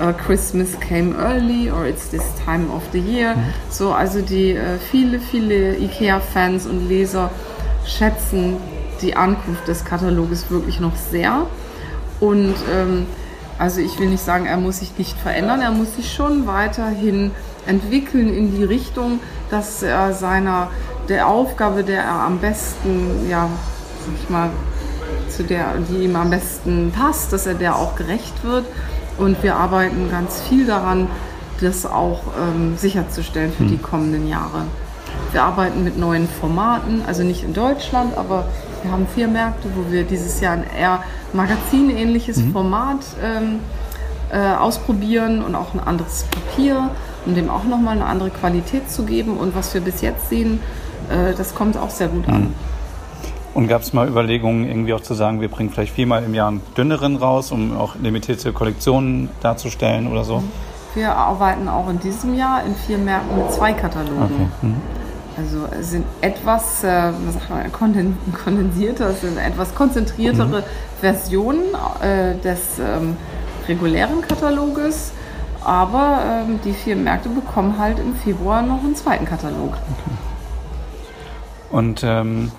[0.00, 3.36] uh, Christmas came early or it's this time of the year.
[3.36, 3.42] Mhm.
[3.70, 7.30] So, also die uh, viele, viele IKEA-Fans und Leser
[7.86, 8.56] schätzen
[9.02, 11.46] die Ankunft des Kataloges wirklich noch sehr.
[12.20, 13.06] Und ähm,
[13.58, 17.30] also ich will nicht sagen, er muss sich nicht verändern, er muss sich schon weiterhin
[17.66, 20.68] entwickeln in die Richtung, dass er seiner
[21.08, 23.48] der Aufgabe, der er am besten ja,
[24.20, 24.50] ich mal,
[25.28, 28.66] zu der, die ihm am besten passt, dass er der auch gerecht wird.
[29.18, 31.08] Und wir arbeiten ganz viel daran,
[31.60, 33.68] das auch ähm, sicherzustellen für hm.
[33.68, 34.62] die kommenden Jahre.
[35.32, 38.46] Wir arbeiten mit neuen Formaten, also nicht in Deutschland, aber
[38.82, 42.52] wir haben vier Märkte, wo wir dieses Jahr ein eher magazinähnliches mhm.
[42.52, 43.60] Format ähm,
[44.32, 46.90] äh, ausprobieren und auch ein anderes Papier,
[47.26, 49.36] um dem auch nochmal eine andere Qualität zu geben.
[49.36, 50.60] Und was wir bis jetzt sehen,
[51.10, 52.40] äh, das kommt auch sehr gut an.
[52.40, 52.54] Mhm.
[53.52, 56.48] Und gab es mal Überlegungen, irgendwie auch zu sagen, wir bringen vielleicht viermal im Jahr
[56.48, 60.42] einen dünneren raus, um auch limitierte Kollektionen darzustellen oder so?
[60.94, 64.50] Wir arbeiten auch in diesem Jahr in vier Märkten mit zwei Katalogen.
[64.60, 64.66] Okay.
[64.66, 64.76] Mhm.
[65.36, 67.12] Also es sind etwas äh,
[67.72, 70.64] kondensierter, es sind etwas konzentriertere mhm.
[71.00, 71.62] Versionen
[72.02, 73.16] äh, des ähm,
[73.68, 75.12] regulären Kataloges.
[75.62, 79.74] Aber ähm, die vier Märkte bekommen halt im Februar noch einen zweiten Katalog.
[79.74, 80.16] Okay.
[81.70, 82.50] Und ähm,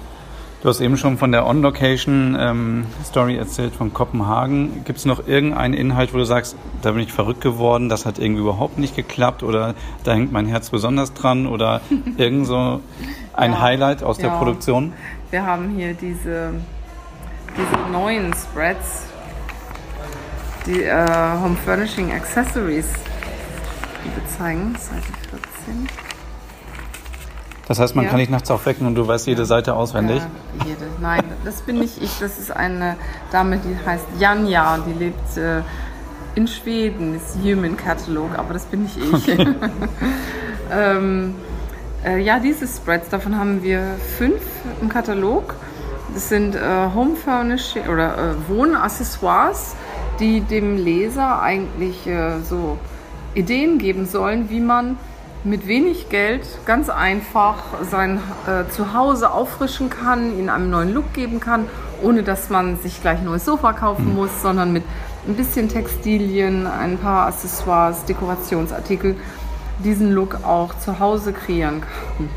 [0.61, 4.85] Du hast eben schon von der On-Location-Story ähm, erzählt von Kopenhagen.
[4.85, 8.19] Gibt es noch irgendeinen Inhalt, wo du sagst, da bin ich verrückt geworden, das hat
[8.19, 11.81] irgendwie überhaupt nicht geklappt oder da hängt mein Herz besonders dran oder
[12.17, 12.79] irgend so
[13.33, 14.29] ein ja, Highlight aus ja.
[14.29, 14.93] der Produktion?
[15.31, 16.53] Wir haben hier diese,
[17.57, 19.05] diese neuen Spreads,
[20.67, 21.07] die äh,
[21.41, 22.87] Home Furnishing Accessories,
[24.05, 25.11] die wir zeigen, Seite
[25.65, 26.10] 14.
[27.71, 28.11] Das heißt, man ja.
[28.11, 30.17] kann dich nachts auch wecken und du weißt jede Seite auswendig?
[30.17, 30.87] Ja, jede.
[30.99, 32.19] Nein, das bin nicht ich.
[32.19, 32.97] Das ist eine
[33.31, 35.61] Dame, die heißt Janja und die lebt äh,
[36.35, 37.13] in Schweden.
[37.13, 39.13] Das ist Human Catalog, aber das bin nicht ich.
[39.13, 39.37] Okay.
[40.69, 41.33] ähm,
[42.03, 44.41] äh, ja, diese Spreads, davon haben wir fünf
[44.81, 45.55] im Katalog.
[46.13, 46.59] Das sind äh,
[46.93, 49.77] Home Furnishing oder äh, Wohnaccessoires,
[50.19, 52.77] die dem Leser eigentlich äh, so
[53.33, 54.97] Ideen geben sollen, wie man
[55.43, 57.57] mit wenig Geld ganz einfach
[57.89, 61.67] sein äh, Zuhause auffrischen kann, ihnen einen neuen Look geben kann,
[62.03, 64.15] ohne dass man sich gleich ein neues Sofa kaufen mhm.
[64.15, 64.83] muss, sondern mit
[65.27, 69.15] ein bisschen Textilien, ein paar Accessoires, Dekorationsartikel
[69.83, 72.29] diesen Look auch zu Hause kreieren kann.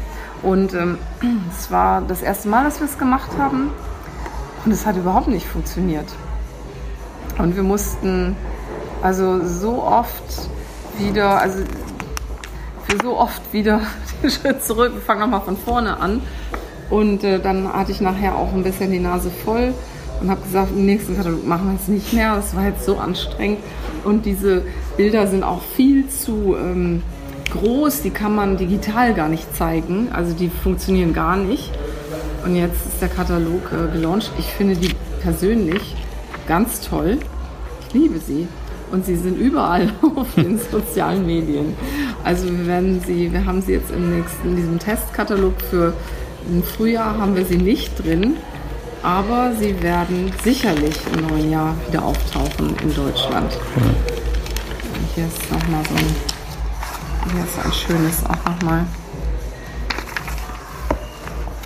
[0.42, 0.98] Und ähm,
[1.58, 3.70] es war das erste Mal, dass wir es gemacht haben
[4.64, 6.06] und es hat überhaupt nicht funktioniert.
[7.38, 8.36] Und wir mussten
[9.02, 10.48] also so oft
[10.96, 11.58] wieder, also
[12.88, 13.80] für so oft wieder
[14.22, 16.22] den Schritt zurück, wir fangen nochmal von vorne an.
[16.90, 19.72] Und äh, dann hatte ich nachher auch ein bisschen die Nase voll
[20.20, 22.36] und habe gesagt, im nächsten Katalog machen wir es nicht mehr.
[22.36, 23.58] Das war jetzt so anstrengend.
[24.04, 24.62] Und diese
[24.96, 27.02] Bilder sind auch viel zu ähm,
[27.50, 30.08] groß, die kann man digital gar nicht zeigen.
[30.12, 31.72] Also die funktionieren gar nicht.
[32.44, 34.30] Und jetzt ist der Katalog äh, gelauncht.
[34.38, 35.96] Ich finde die persönlich
[36.46, 37.18] ganz toll.
[37.88, 38.46] Ich liebe sie
[38.92, 41.74] und sie sind überall auf den sozialen Medien.
[42.24, 45.92] Also wir werden sie, wir haben sie jetzt im nächsten, in diesem Testkatalog für
[46.48, 48.36] im Frühjahr haben wir sie nicht drin,
[49.02, 53.58] aber sie werden sicherlich im neuen Jahr wieder auftauchen in Deutschland.
[53.76, 58.86] Und hier ist nochmal so ein, hier ist ein schönes auch nochmal.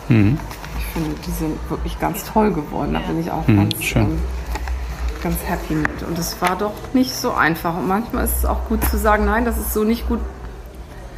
[0.09, 0.39] Mhm.
[0.79, 2.95] Ich finde, die sind wirklich ganz toll geworden.
[2.95, 4.03] Da bin ich auch mhm, ganz schön.
[4.03, 4.19] Ähm,
[5.23, 6.03] ganz happy mit.
[6.03, 7.77] Und es war doch nicht so einfach.
[7.77, 10.21] Und manchmal ist es auch gut zu sagen, nein, das ist so nicht gut.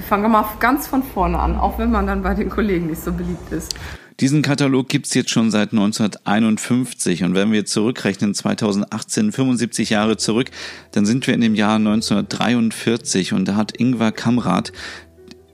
[0.00, 3.02] Wir fangen mal ganz von vorne an, auch wenn man dann bei den Kollegen nicht
[3.02, 3.74] so beliebt ist.
[4.18, 10.50] Diesen Katalog gibt's jetzt schon seit 1951 und wenn wir zurückrechnen, 2018, 75 Jahre zurück,
[10.92, 14.72] dann sind wir in dem Jahr 1943 und da hat Ingvar Kamrat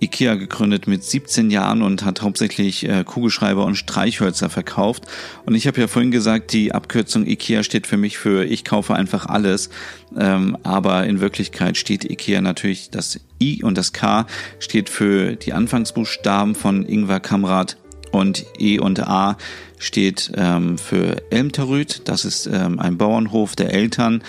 [0.01, 5.05] IKEA gegründet mit 17 Jahren und hat hauptsächlich äh, Kugelschreiber und Streichhölzer verkauft.
[5.45, 8.95] Und ich habe ja vorhin gesagt, die Abkürzung IKEA steht für mich für ich kaufe
[8.95, 9.71] einfach alles.
[10.17, 14.27] Ähm, aber in Wirklichkeit steht IKEA natürlich das I und das K
[14.59, 17.77] steht für die Anfangsbuchstaben von Ingvar Kamrat
[18.13, 19.37] und E und A
[19.79, 22.03] steht ähm, für Elmterüt.
[22.07, 24.23] Das ist ähm, ein Bauernhof der Eltern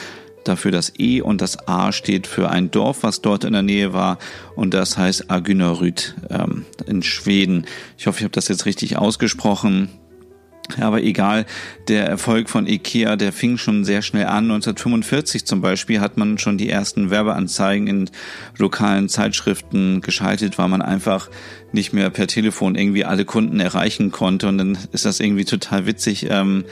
[0.47, 3.93] dafür das E und das A steht für ein Dorf, was dort in der Nähe
[3.93, 4.17] war
[4.55, 7.65] und das heißt Agynaryd ähm, in Schweden.
[7.97, 9.89] Ich hoffe, ich habe das jetzt richtig ausgesprochen.
[10.81, 11.45] Aber egal,
[11.87, 14.45] der Erfolg von IKEA, der fing schon sehr schnell an.
[14.45, 18.09] 1945 zum Beispiel hat man schon die ersten Werbeanzeigen in
[18.57, 21.29] lokalen Zeitschriften geschaltet, weil man einfach
[21.71, 24.49] nicht mehr per Telefon irgendwie alle Kunden erreichen konnte.
[24.49, 26.27] Und dann ist das irgendwie total witzig.
[26.29, 26.65] Ähm,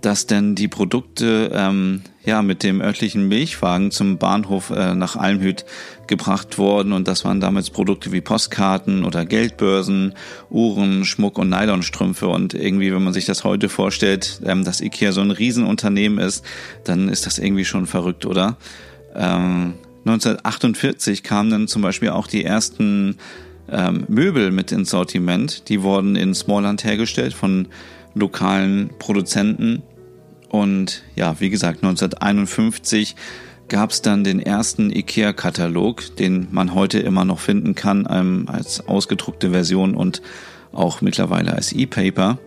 [0.00, 5.64] dass denn die Produkte ähm, ja mit dem örtlichen Milchwagen zum Bahnhof äh, nach Almhüt
[6.06, 10.14] gebracht wurden und das waren damals Produkte wie Postkarten oder Geldbörsen,
[10.50, 15.12] Uhren, Schmuck und Nylonstrümpfe und irgendwie, wenn man sich das heute vorstellt, ähm, dass Ikea
[15.12, 16.44] so ein Riesenunternehmen ist,
[16.84, 18.56] dann ist das irgendwie schon verrückt, oder?
[19.14, 23.16] Ähm, 1948 kamen dann zum Beispiel auch die ersten
[23.68, 25.68] ähm, Möbel mit ins Sortiment.
[25.68, 27.66] Die wurden in Smallland hergestellt von
[28.16, 29.82] lokalen Produzenten.
[30.48, 33.14] Und ja, wie gesagt, 1951
[33.68, 38.88] gab es dann den ersten IKEA-Katalog, den man heute immer noch finden kann ähm, als
[38.88, 40.22] ausgedruckte Version und
[40.72, 42.38] auch mittlerweile als E-Paper.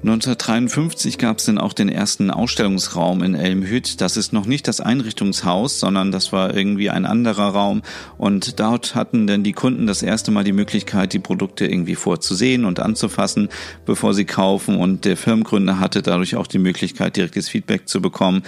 [0.00, 4.00] 1953 gab es dann auch den ersten Ausstellungsraum in Elmhüt.
[4.00, 7.82] Das ist noch nicht das Einrichtungshaus, sondern das war irgendwie ein anderer Raum.
[8.16, 12.64] Und dort hatten dann die Kunden das erste Mal die Möglichkeit, die Produkte irgendwie vorzusehen
[12.64, 13.48] und anzufassen,
[13.86, 14.76] bevor sie kaufen.
[14.76, 18.44] Und der Firmengründer hatte dadurch auch die Möglichkeit, direktes Feedback zu bekommen,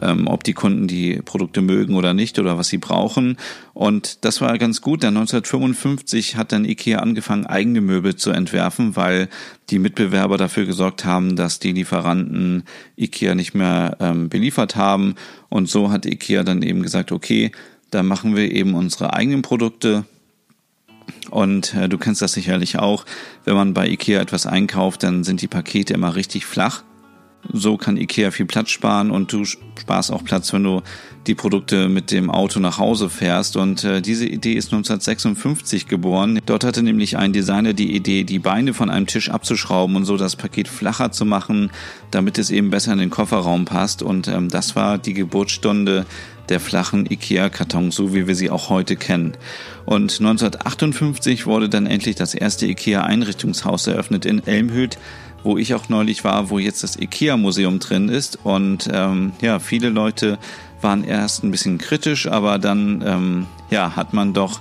[0.00, 3.38] ähm, ob die Kunden die Produkte mögen oder nicht oder was sie brauchen.
[3.74, 8.94] Und das war ganz gut, denn 1955 hat dann IKEA angefangen, eigene Möbel zu entwerfen,
[8.94, 9.28] weil
[9.70, 12.64] die Mitbewerber dafür gesorgt haben, dass die Lieferanten
[12.96, 15.14] IKEA nicht mehr ähm, beliefert haben.
[15.48, 17.52] Und so hat IKEA dann eben gesagt, okay,
[17.90, 20.04] da machen wir eben unsere eigenen Produkte
[21.30, 23.04] Und äh, du kennst das sicherlich auch.
[23.44, 26.84] Wenn man bei Ikea etwas einkauft, dann sind die Pakete immer richtig flach.
[27.50, 30.82] So kann Ikea viel Platz sparen und du sparst auch Platz, wenn du
[31.26, 33.56] die Produkte mit dem Auto nach Hause fährst.
[33.56, 36.40] Und äh, diese Idee ist 1956 geboren.
[36.46, 40.16] Dort hatte nämlich ein Designer die Idee, die Beine von einem Tisch abzuschrauben und so
[40.16, 41.70] das Paket flacher zu machen,
[42.10, 44.02] damit es eben besser in den Kofferraum passt.
[44.02, 46.06] Und ähm, das war die Geburtsstunde
[46.48, 49.32] der flachen IKEA-Kartons, so wie wir sie auch heute kennen.
[49.84, 54.98] Und 1958 wurde dann endlich das erste IKEA-Einrichtungshaus eröffnet in Elmhüt
[55.42, 58.38] wo ich auch neulich war, wo jetzt das IKEA-Museum drin ist.
[58.44, 60.38] Und ähm, ja, viele Leute
[60.80, 64.60] waren erst ein bisschen kritisch, aber dann ähm, ja, hat man doch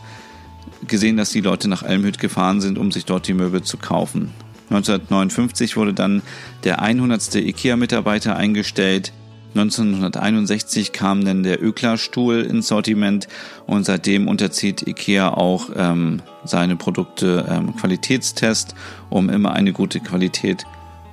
[0.87, 4.31] gesehen, dass die Leute nach Elmhüt gefahren sind, um sich dort die Möbel zu kaufen.
[4.69, 6.21] 1959 wurde dann
[6.63, 7.35] der 100.
[7.35, 9.11] IKEA-Mitarbeiter eingestellt.
[9.53, 13.27] 1961 kam dann der Öklar-Stuhl ins Sortiment
[13.67, 18.75] und seitdem unterzieht IKEA auch ähm, seine Produkte ähm, Qualitätstest,
[19.09, 20.65] um immer eine gute Qualität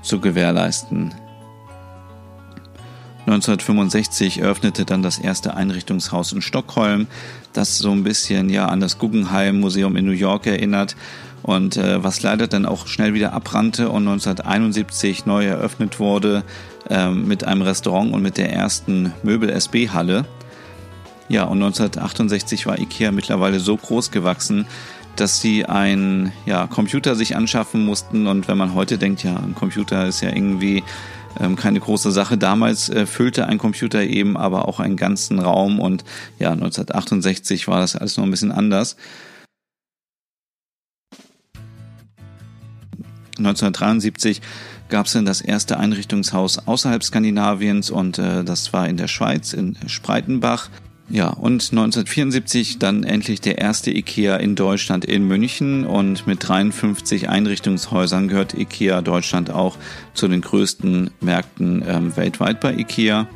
[0.03, 1.13] zu gewährleisten.
[3.27, 7.09] 1965 eröffnete dann das erste Einrichtungshaus in Stockholm,
[7.53, 10.97] das so ein bisschen ja an das Guggenheim Museum in New York erinnert
[11.49, 16.45] und äh, was leider dann auch schnell wieder abbrannte und 1971 neu eröffnet wurde
[16.91, 20.27] äh, mit einem Restaurant und mit der ersten Möbel-SB-Halle.
[21.31, 24.67] Ja, und 1968 war IKEA mittlerweile so groß gewachsen,
[25.17, 28.27] dass sie ein ja, Computer sich anschaffen mussten.
[28.27, 30.85] Und wenn man heute denkt, ja, ein Computer ist ja irgendwie
[31.41, 32.37] ähm, keine große Sache.
[32.37, 36.05] Damals äh, füllte ein Computer eben aber auch einen ganzen Raum und
[36.39, 38.97] ja, 1968 war das alles noch ein bisschen anders.
[43.39, 44.43] 1973
[44.89, 49.53] gab es dann das erste Einrichtungshaus außerhalb Skandinaviens und äh, das war in der Schweiz,
[49.53, 50.71] in Spreitenbach.
[51.11, 57.31] Ja, und 1974 dann endlich der erste IKEA in Deutschland in München und mit 53
[57.31, 59.79] Einrichtungshäusern gehört IKEA Deutschland auch
[60.13, 63.27] zu den größten Märkten ähm, weltweit bei IKEA.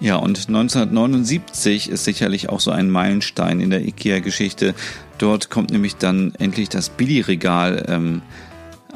[0.00, 4.74] Ja, und 1979 ist sicherlich auch so ein Meilenstein in der IKEA-Geschichte.
[5.18, 8.22] Dort kommt nämlich dann endlich das Billigregal ähm,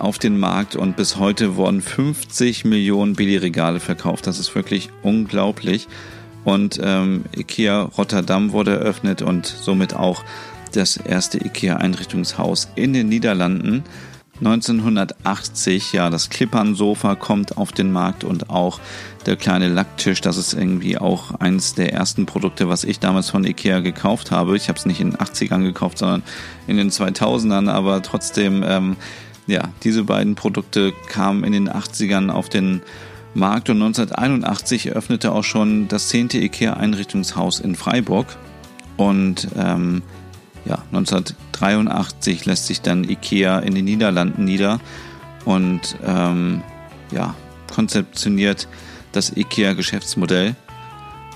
[0.01, 4.27] auf den Markt und bis heute wurden 50 Millionen Billigregale verkauft.
[4.27, 5.89] Das ist wirklich unglaublich.
[6.45, 10.25] Und ähm, IKEA Rotterdam wurde eröffnet und somit auch
[10.73, 13.85] das erste IKEA-Einrichtungshaus in den Niederlanden.
[14.41, 18.81] 1980, ja, das Klippern-Sofa kommt auf den Markt und auch
[19.27, 23.45] der kleine Lacktisch, das ist irgendwie auch eines der ersten Produkte, was ich damals von
[23.45, 24.57] Ikea gekauft habe.
[24.57, 26.23] Ich habe es nicht in den 80ern gekauft, sondern
[26.67, 28.97] in den 2000ern, aber trotzdem, ähm,
[29.47, 32.83] ja, diese beiden Produkte kamen in den 80ern auf den
[33.35, 36.31] Markt und 1981 eröffnete auch schon das 10.
[36.35, 38.27] IKEA-Einrichtungshaus in Freiburg.
[38.97, 40.03] Und ähm,
[40.65, 44.81] ja, 1983 lässt sich dann IKEA in den Niederlanden nieder
[45.45, 46.63] und ähm,
[47.11, 47.35] ja,
[47.75, 48.69] konzeptioniert
[49.13, 50.55] das IKEA-Geschäftsmodell.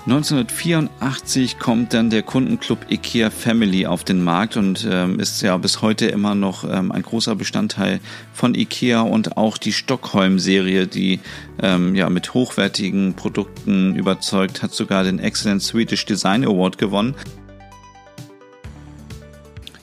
[0.05, 5.81] 1984 kommt dann der Kundenclub IKEA Family auf den Markt und ähm, ist ja bis
[5.81, 7.99] heute immer noch ähm, ein großer Bestandteil
[8.31, 11.21] von IKEA und auch die Stockholm-Serie, die
[11.59, 17.15] ähm, ja mit hochwertigen Produkten überzeugt, hat sogar den Excellent Swedish Design Award gewonnen.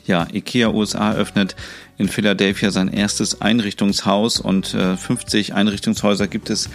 [0.06, 1.56] Ja, IKEA USA öffnet
[1.98, 6.70] in Philadelphia sein erstes Einrichtungshaus und äh, 50 Einrichtungshäuser gibt es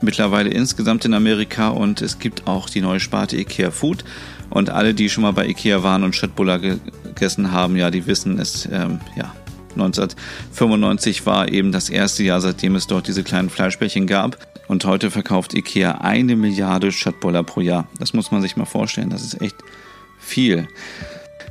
[0.00, 4.04] mittlerweile insgesamt in Amerika und es gibt auch die neue Sparte IKEA Food.
[4.50, 8.38] Und alle, die schon mal bei IKEA waren und Schrittbuller gegessen haben, ja, die wissen
[8.38, 9.34] es, ähm, ja,
[9.72, 14.36] 1995 war eben das erste Jahr, seitdem es dort diese kleinen Fleischbällchen gab.
[14.66, 17.88] Und heute verkauft IKEA eine Milliarde Stadtboller pro Jahr.
[17.98, 19.10] Das muss man sich mal vorstellen.
[19.10, 19.56] Das ist echt
[20.18, 20.68] viel.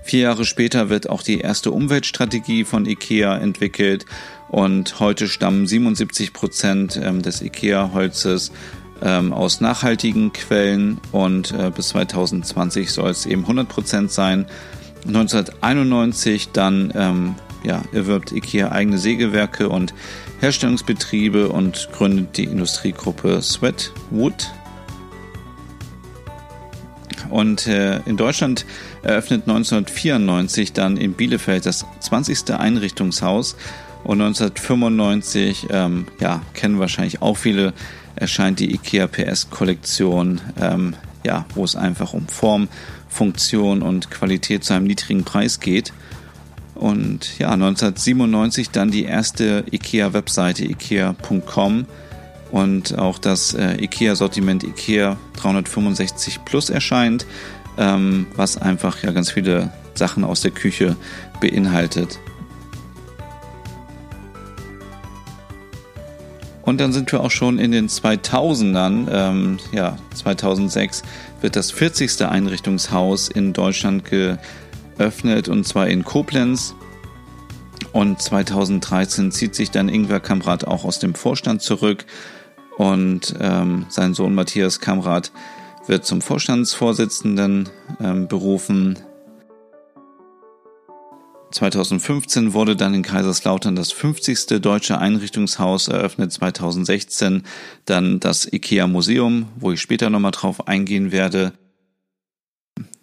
[0.04, 4.06] Vier Jahre später wird auch die erste Umweltstrategie von IKEA entwickelt
[4.50, 8.52] und heute stammen 77 Prozent ähm, des IKEA-Holzes
[9.02, 14.46] ähm, aus nachhaltigen Quellen und äh, bis 2020 soll es eben 100 Prozent sein.
[15.06, 19.94] 1991 dann ähm, ja, erwirbt IKEA eigene Sägewerke und
[20.40, 24.52] Herstellungsbetriebe und gründet die Industriegruppe Sweatwood.
[27.30, 28.66] Und äh, in Deutschland
[29.04, 32.52] eröffnet 1994 dann in Bielefeld das 20.
[32.52, 33.58] Einrichtungshaus
[34.08, 37.74] und 1995, ähm, ja, kennen wahrscheinlich auch viele,
[38.16, 42.70] erscheint die IKEA PS Kollektion, ähm, ja, wo es einfach um Form,
[43.10, 45.92] Funktion und Qualität zu einem niedrigen Preis geht.
[46.74, 51.86] Und ja, 1997 dann die erste IKEA-Webseite ikea.com
[52.52, 57.26] und auch das äh, IKEA-Sortiment IKEA 365 Plus erscheint,
[57.78, 60.96] ähm, was einfach ja ganz viele Sachen aus der Küche
[61.42, 62.20] beinhaltet.
[66.68, 69.08] Und dann sind wir auch schon in den 2000ern.
[69.10, 71.02] Ähm, ja, 2006
[71.40, 72.24] wird das 40.
[72.24, 76.76] Einrichtungshaus in Deutschland geöffnet und zwar in Koblenz.
[77.94, 82.06] Und 2013 zieht sich dann Ingwer Kamrat auch aus dem Vorstand zurück
[82.78, 85.32] und ähm, sein Sohn Matthias Kamrat
[85.86, 87.70] wird zum Vorstandsvorsitzenden
[88.02, 89.00] ähm, berufen.
[91.52, 94.62] 2015 wurde dann in Kaiserslautern das 50.
[94.62, 97.44] deutsche Einrichtungshaus eröffnet, 2016
[97.86, 101.54] dann das IKEA Museum, wo ich später nochmal drauf eingehen werde.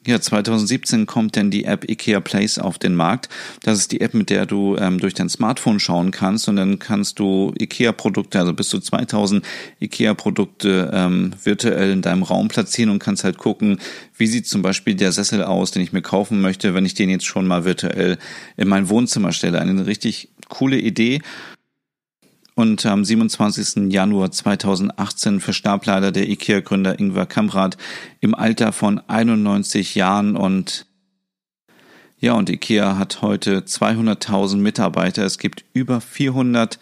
[0.07, 3.31] Ja, 2017 kommt denn die App IKEA Place auf den Markt.
[3.63, 6.79] Das ist die App, mit der du ähm, durch dein Smartphone schauen kannst und dann
[6.79, 9.43] kannst du IKEA-Produkte, also bis zu 2000
[9.81, 13.79] IKEA-Produkte ähm, virtuell in deinem Raum platzieren und kannst halt gucken,
[14.19, 17.09] wie sieht zum Beispiel der Sessel aus, den ich mir kaufen möchte, wenn ich den
[17.09, 18.19] jetzt schon mal virtuell
[18.59, 19.59] in mein Wohnzimmer stelle.
[19.59, 21.23] Eine richtig coole Idee.
[22.55, 23.93] Und am 27.
[23.93, 27.77] Januar 2018 verstarb leider der IKEA-Gründer Ingvar Kamprad
[28.21, 30.87] im Alter von 91 Jahren und
[32.21, 35.25] ja, und IKEA hat heute 200.000 Mitarbeiter.
[35.25, 36.79] Es gibt über 400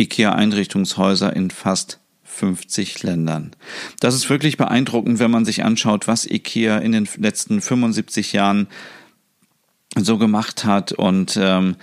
[0.00, 3.52] IKEA-Einrichtungshäuser in fast 50 Ländern.
[4.00, 8.68] Das ist wirklich beeindruckend, wenn man sich anschaut, was IKEA in den letzten 75 Jahren
[9.96, 11.76] so gemacht hat und ähm,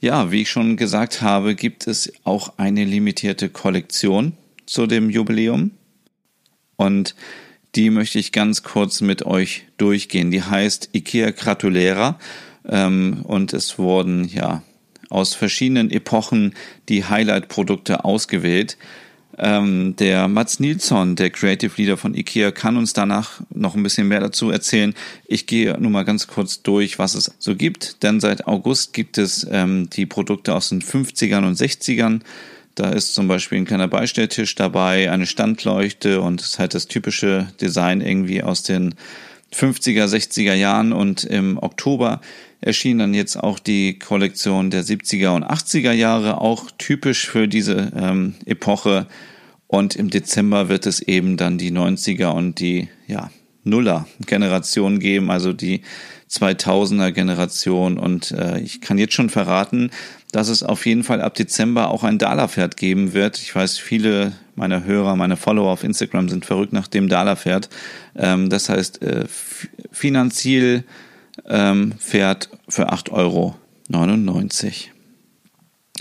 [0.00, 4.32] ja, wie ich schon gesagt habe, gibt es auch eine limitierte Kollektion
[4.66, 5.72] zu dem Jubiläum.
[6.76, 7.14] Und
[7.74, 10.30] die möchte ich ganz kurz mit euch durchgehen.
[10.30, 12.18] Die heißt IKEA Gratulera.
[12.66, 14.62] Ähm, und es wurden ja
[15.10, 16.54] aus verschiedenen Epochen
[16.88, 18.78] die Highlight-Produkte ausgewählt.
[19.42, 24.06] Ähm, der Mats Nilsson, der Creative Leader von IKEA, kann uns danach noch ein bisschen
[24.06, 24.94] mehr dazu erzählen.
[25.24, 29.16] Ich gehe nur mal ganz kurz durch, was es so gibt, denn seit August gibt
[29.16, 32.20] es ähm, die Produkte aus den 50ern und 60ern.
[32.74, 36.86] Da ist zum Beispiel ein kleiner Beistelltisch dabei, eine Standleuchte und es ist halt das
[36.86, 38.94] typische Design irgendwie aus den
[39.54, 42.20] 50er, 60er Jahren und im Oktober
[42.60, 47.90] erschien dann jetzt auch die Kollektion der 70er und 80er Jahre, auch typisch für diese
[47.96, 49.06] ähm, Epoche.
[49.70, 53.30] Und im Dezember wird es eben dann die 90er und die ja,
[53.62, 55.82] Nuller Generation geben, also die
[56.28, 57.96] 2000er Generation.
[57.96, 59.92] Und äh, ich kann jetzt schon verraten,
[60.32, 63.38] dass es auf jeden Fall ab Dezember auch ein Dala-Pferd geben wird.
[63.38, 67.68] Ich weiß, viele meiner Hörer, meine Follower auf Instagram sind verrückt nach dem Dala-Pferd.
[68.16, 69.26] Ähm, das heißt, äh,
[69.92, 70.82] finanziell
[71.48, 73.54] ähm, Pferd für 8,99 Euro.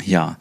[0.03, 0.39] Ja,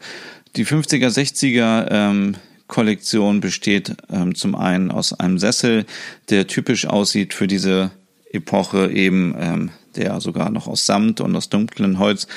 [0.55, 2.35] die 50er, 60er ähm,
[2.69, 5.85] Kollektion besteht ähm, zum einen aus einem Sessel,
[6.29, 7.91] der typisch aussieht für diese
[8.31, 12.27] Epoche eben, ähm, der sogar noch aus Samt und aus dunklem Holz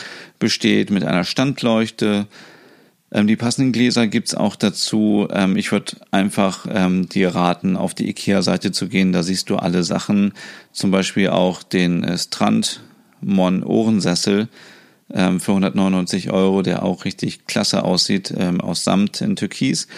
[0.41, 2.26] besteht, mit einer Standleuchte,
[3.12, 5.28] ähm, die passenden Gläser gibt's auch dazu.
[5.30, 9.12] Ähm, ich würde einfach ähm, dir raten, auf die IKEA-Seite zu gehen.
[9.12, 10.33] Da siehst du alle Sachen.
[10.72, 12.80] Zum Beispiel auch den äh, Strand
[13.20, 14.49] Mon Ohrensessel
[15.12, 19.89] ähm, für 199 Euro, der auch richtig klasse aussieht, ähm, aus Samt in Türkis.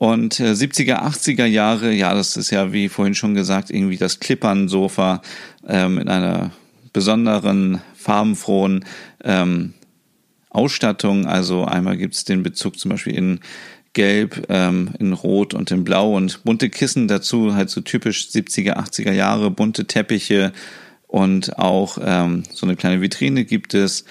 [0.00, 4.18] Und äh, 70er, 80er Jahre, ja, das ist ja wie vorhin schon gesagt, irgendwie das
[4.18, 5.20] Klippern-Sofa
[5.68, 6.52] ähm, in einer
[6.94, 8.86] besonderen, farbenfrohen
[9.22, 9.74] ähm,
[10.48, 11.26] Ausstattung.
[11.26, 13.40] Also einmal gibt es den Bezug zum Beispiel in
[13.92, 18.78] Gelb, ähm, in Rot und in Blau und bunte Kissen dazu, halt so typisch 70er,
[18.78, 20.54] 80er Jahre, bunte Teppiche
[21.08, 24.06] und auch ähm, so eine kleine Vitrine gibt es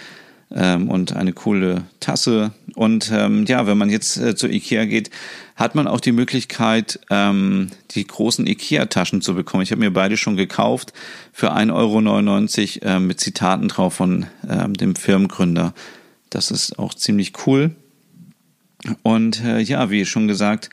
[0.54, 2.52] ähm, und eine coole Tasse.
[2.76, 5.10] Und ähm, ja, wenn man jetzt äh, zu Ikea geht,
[5.60, 9.62] hat man auch die Möglichkeit, ähm, die großen Ikea-Taschen zu bekommen.
[9.62, 10.94] Ich habe mir beide schon gekauft
[11.34, 15.74] für 1,99 Euro äh, mit Zitaten drauf von ähm, dem Firmengründer.
[16.30, 17.76] Das ist auch ziemlich cool.
[19.04, 20.70] Und äh, ja, wie schon gesagt,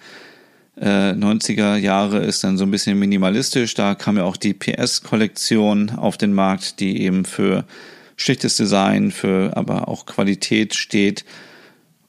[0.77, 3.75] äh, 90er Jahre ist dann so ein bisschen minimalistisch.
[3.75, 7.65] Da kam ja auch die PS-Kollektion auf den Markt, die eben für
[8.15, 11.25] schlichtes Design, für aber auch Qualität steht.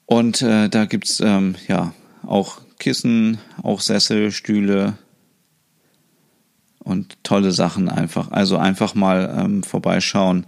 [0.06, 4.98] Und äh, da gibt's ähm, ja auch Kissen, auch Sessel, Stühle
[6.80, 8.32] und tolle Sachen einfach.
[8.32, 10.46] Also einfach mal ähm, vorbeischauen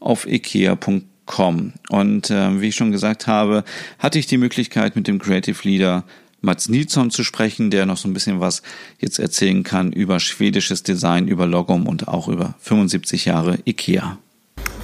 [0.00, 1.72] auf ikea.com.
[1.90, 3.64] Und äh, wie ich schon gesagt habe,
[3.98, 6.04] hatte ich die Möglichkeit mit dem Creative Leader
[6.40, 8.62] Mats Nilsson zu sprechen, der noch so ein bisschen was
[8.98, 14.18] jetzt erzählen kann über schwedisches Design, über Logom und auch über 75 Jahre IKEA.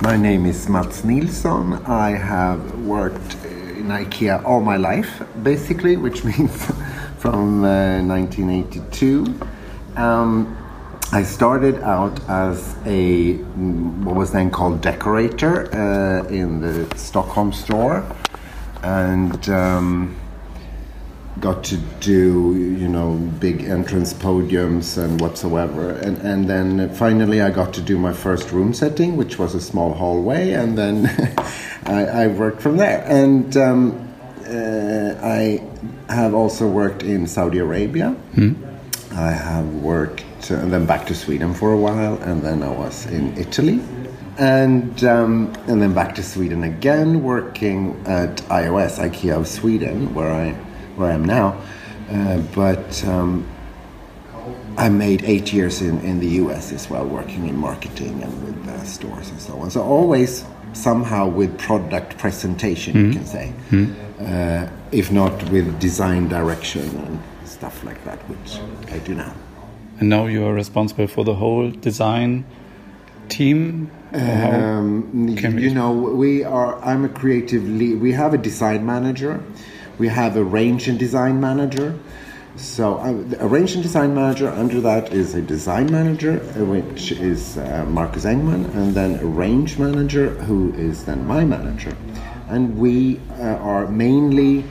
[0.01, 1.73] My name is Mats Nilsson.
[1.85, 3.37] I have worked
[3.91, 6.67] IKEA all my life, basically, which means
[7.19, 9.27] from uh, 1982.
[9.97, 10.57] Um,
[11.11, 13.35] I started out as a
[14.05, 18.05] what was then called decorator uh, in the Stockholm store,
[18.83, 20.17] and um,
[21.41, 25.91] got to do you know big entrance podiums and whatsoever.
[25.91, 29.61] And and then finally I got to do my first room setting, which was a
[29.61, 31.07] small hallway, and then
[31.87, 33.05] I, I, worked from there.
[33.07, 34.09] And um,
[34.47, 35.63] uh, I
[36.09, 38.11] have also worked in Saudi Arabia.
[38.35, 38.55] Hmm.
[39.13, 43.07] I have worked and then back to Sweden for a while, and then I was
[43.07, 43.81] in Italy,
[44.39, 50.31] and um, and then back to Sweden again, working at iOS IKEA of Sweden, where
[50.31, 50.55] I
[50.99, 51.61] where I am now.
[52.11, 53.47] Uh, but um,
[54.77, 58.69] I made eight years in, in the US as well, working in marketing and with
[58.69, 59.71] uh, stores and so on.
[59.71, 63.07] So always somehow with product presentation, mm.
[63.07, 63.95] you can say, mm.
[64.21, 68.61] uh, if not with design direction and stuff like that, which
[68.93, 69.35] I do now.
[69.99, 72.45] And now you are responsible for the whole design
[73.29, 73.91] team.
[74.13, 76.81] Um, you know, we are.
[76.83, 78.01] I'm a creative lead.
[78.01, 79.43] We have a design manager.
[79.99, 81.99] We have a range and design manager.
[82.57, 84.49] So uh, a range and design manager.
[84.49, 89.27] Under that is a design manager, uh, which is uh, Marcus Engman, and then a
[89.27, 91.97] range manager, who is then my manager.
[92.49, 94.65] And we uh, are mainly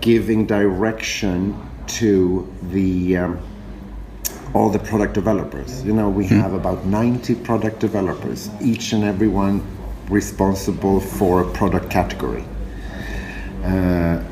[0.00, 1.56] giving direction
[1.86, 3.16] to the.
[3.16, 3.40] Um,
[4.54, 5.84] all the product developers.
[5.84, 6.40] You know, we mm.
[6.40, 9.60] have about 90 product developers, each and every one
[10.08, 12.44] responsible for a product category.
[13.64, 14.22] Uh,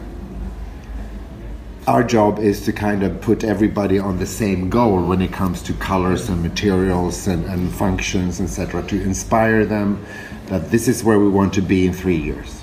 [1.87, 5.63] our job is to kind of put everybody on the same goal when it comes
[5.63, 10.05] to colors and materials and, and functions, etc., to inspire them
[10.47, 12.63] that this is where we want to be in three years.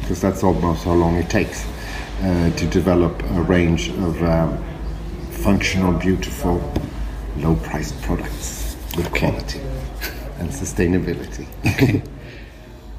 [0.00, 1.66] Because that's almost how long it takes
[2.20, 4.62] uh, to develop a range of um,
[5.30, 6.60] functional, beautiful,
[7.38, 9.30] low priced products with okay.
[9.30, 9.60] quality
[10.38, 11.46] and sustainability.
[11.74, 12.02] okay.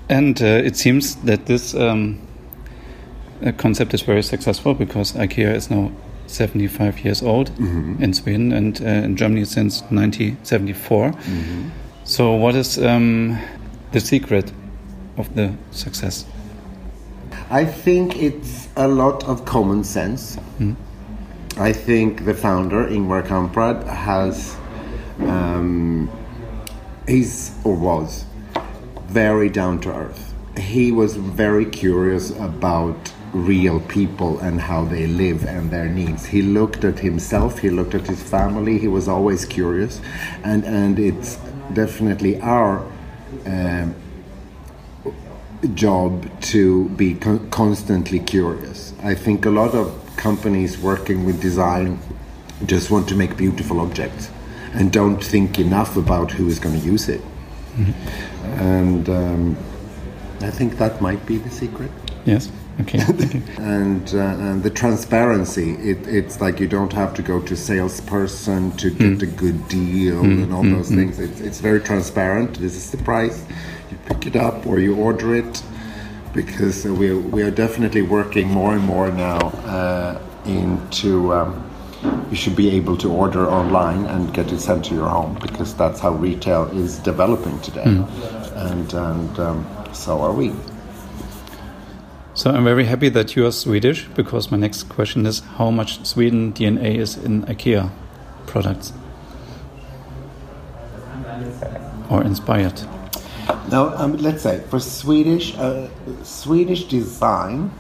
[0.10, 2.20] And uh, it seems that this um,
[3.52, 5.92] concept is very successful because IKEA is now
[6.28, 8.04] 75 years old mm -hmm.
[8.04, 11.08] in Sweden and uh, in Germany since 1974.
[11.08, 11.70] Mm -hmm.
[12.04, 13.38] So, what is um,
[13.92, 14.54] the secret
[15.18, 16.26] of the success?
[17.50, 20.40] I think it's a lot of common sense.
[20.60, 20.76] Mm.
[21.58, 24.56] I think the founder, Ingvar Kamprad, has,
[25.20, 26.10] um,
[27.08, 28.26] he's or was
[29.08, 30.34] very down to earth.
[30.58, 36.26] He was very curious about real people and how they live and their needs.
[36.26, 40.00] He looked at himself, he looked at his family, he was always curious.
[40.44, 41.38] And, and it's
[41.74, 42.86] definitely our
[43.46, 43.88] uh,
[45.74, 48.94] job to be con constantly curious.
[49.02, 52.00] I think a lot of companies working with design
[52.66, 54.30] just want to make beautiful objects
[54.74, 57.22] and don't think enough about who is going to use it.
[57.78, 57.94] Mm -hmm.
[58.60, 59.58] And um,
[60.42, 61.92] I think that might be the secret.
[62.26, 62.50] Yes.
[62.82, 63.00] Okay.
[63.58, 68.72] and uh, and the transparency, it, it's like you don't have to go to salesperson
[68.78, 69.22] to get mm.
[69.22, 70.44] a good deal mm.
[70.44, 70.76] and all mm.
[70.76, 71.20] those things.
[71.20, 72.60] It's, it's very transparent.
[72.60, 73.46] This is the price.
[73.92, 75.64] You pick it up or you order it
[76.34, 81.34] because we are, we are definitely working more and more now uh, into.
[81.34, 81.70] Um,
[82.30, 85.74] you should be able to order online and get it sent to your home because
[85.74, 88.70] that's how retail is developing today, mm.
[88.72, 90.52] and and um, so are we.
[92.36, 96.04] So I'm very happy that you are Swedish because my next question is how much
[96.04, 97.92] Sweden DNA is in IKEA
[98.48, 98.92] products
[102.10, 102.82] or inspired.
[103.70, 105.88] Now, um, let's say for Swedish uh,
[106.24, 107.72] Swedish design,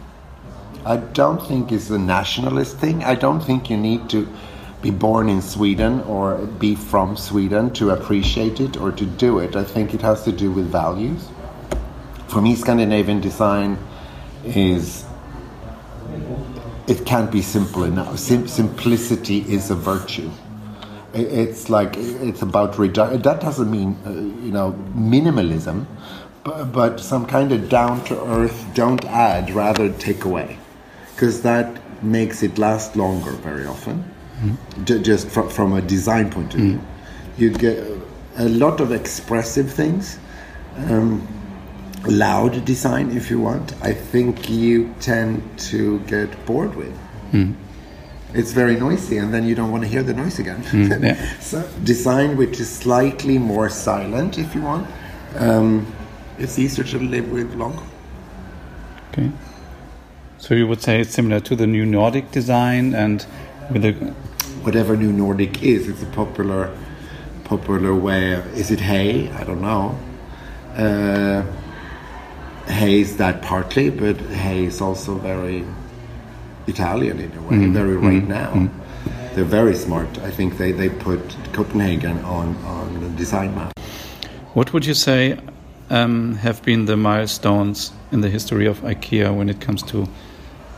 [0.85, 3.03] I don't think is a nationalist thing.
[3.03, 4.27] I don't think you need to
[4.83, 9.55] be born in Sweden or be from Sweden to appreciate it or to do it.
[9.55, 11.27] I think it has to do with values.
[12.27, 13.79] For me, Scandinavian design
[14.45, 15.05] is
[16.87, 18.19] it can't be simple enough.
[18.19, 20.29] Sim simplicity is a virtue
[21.13, 25.85] it's like it's about redu- that doesn't mean uh, you know minimalism
[26.43, 30.57] but, but some kind of down to earth don't add rather take away
[31.13, 34.03] because that makes it last longer very often
[34.41, 35.03] mm.
[35.03, 36.83] just from, from a design point of view mm.
[37.37, 37.85] you get
[38.37, 40.17] a lot of expressive things
[40.77, 41.27] um,
[42.07, 46.97] loud design if you want i think you tend to get bored with
[47.31, 47.53] mm
[48.33, 50.63] it's very noisy, and then you don't want to hear the noise again.
[50.63, 51.39] Mm, yeah.
[51.39, 54.87] so design which is slightly more silent, if you want.
[55.35, 55.93] Um,
[56.39, 57.87] it's easier to live with long.
[59.11, 59.31] Okay.
[60.39, 63.25] So you would say it's similar to the new Nordic design, and
[63.71, 63.93] with the
[64.63, 66.75] whatever new Nordic is, it's a popular
[67.43, 68.31] popular way.
[68.55, 69.29] Is it hay?
[69.29, 69.97] I don't know.
[70.75, 71.43] Uh,
[72.67, 75.63] hay is that partly, but hay is also very
[76.67, 77.73] Italian in a way, Mm-hmm.
[77.73, 78.69] very right now.
[79.35, 80.07] They're very smart.
[80.19, 81.19] I think they, they put
[81.53, 83.73] Copenhagen on, on the design map.
[84.53, 85.39] What would you say
[85.89, 90.07] um, have been the milestones in the history of IKEA when it comes to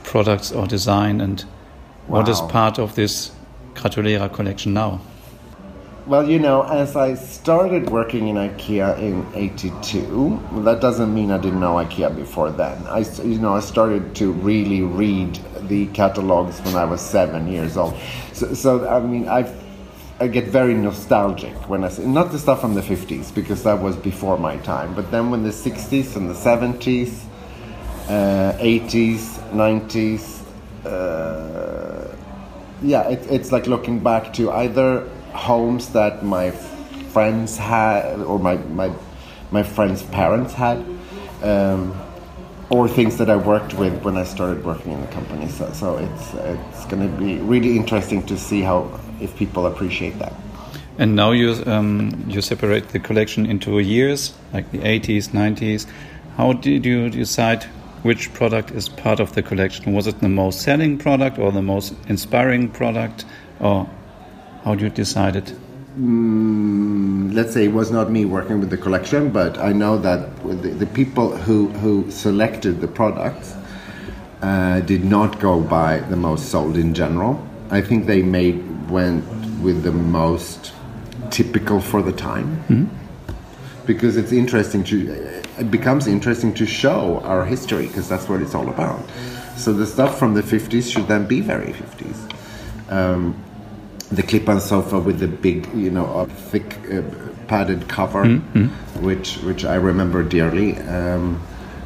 [0.04, 1.42] products or design, and
[2.08, 3.32] what is part of this
[3.74, 5.02] Gratulera collection now?
[6.08, 11.40] Well, you know, as I started working in IKEA in '82, that doesn't mean I
[11.40, 12.78] didn't know IKEA before then.
[12.86, 17.76] I, you know, I started to really read the catalogs when I was seven years
[17.76, 17.96] old.
[18.34, 19.52] So, so I mean, I,
[20.20, 23.82] I get very nostalgic when I say not the stuff from the '50s because that
[23.82, 27.20] was before my time, but then when the '60s and the '70s,
[28.10, 30.44] uh, '80s, '90s.
[30.86, 32.16] Uh,
[32.84, 36.52] yeah, it, it's like looking back to either homes that my
[37.16, 38.92] friends had or my my,
[39.52, 40.78] my friends' parents had,
[41.44, 41.96] um,
[42.70, 45.48] or things that I worked with when I started working in the company.
[45.50, 50.20] So, so it's it's going to be really interesting to see how if people appreciate
[50.20, 50.34] that.
[50.98, 55.88] And now you um, you separate the collection into years, like the 80s, 90s.
[56.38, 57.64] How did you decide
[58.04, 59.94] which product is part of the collection?
[59.94, 63.26] Was it the most selling product or the most inspiring product,
[63.60, 63.90] or
[64.66, 65.54] how do you decide it?
[65.98, 70.70] let's say it was not me working with the collection, but I know that the,
[70.70, 73.56] the people who, who selected the products
[74.42, 77.46] uh, did not go by the most sold in general.
[77.70, 79.24] I think they made went
[79.62, 80.74] with the most
[81.30, 82.90] typical for the time
[83.86, 85.12] because it's interesting to
[85.58, 89.02] it becomes interesting to show our history because that's what it's all about.
[89.56, 92.92] So the stuff from the 50s should then be very 50s.
[92.92, 93.45] Um,
[94.12, 97.02] the clip-on sofa with the big, you know, uh, thick uh,
[97.48, 98.26] padded cover,
[99.02, 100.78] which which I remember dearly.
[100.80, 101.42] Um,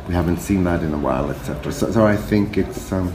[0.07, 1.71] we haven't seen that in a while, etc.
[1.71, 3.13] So, so I think it's um,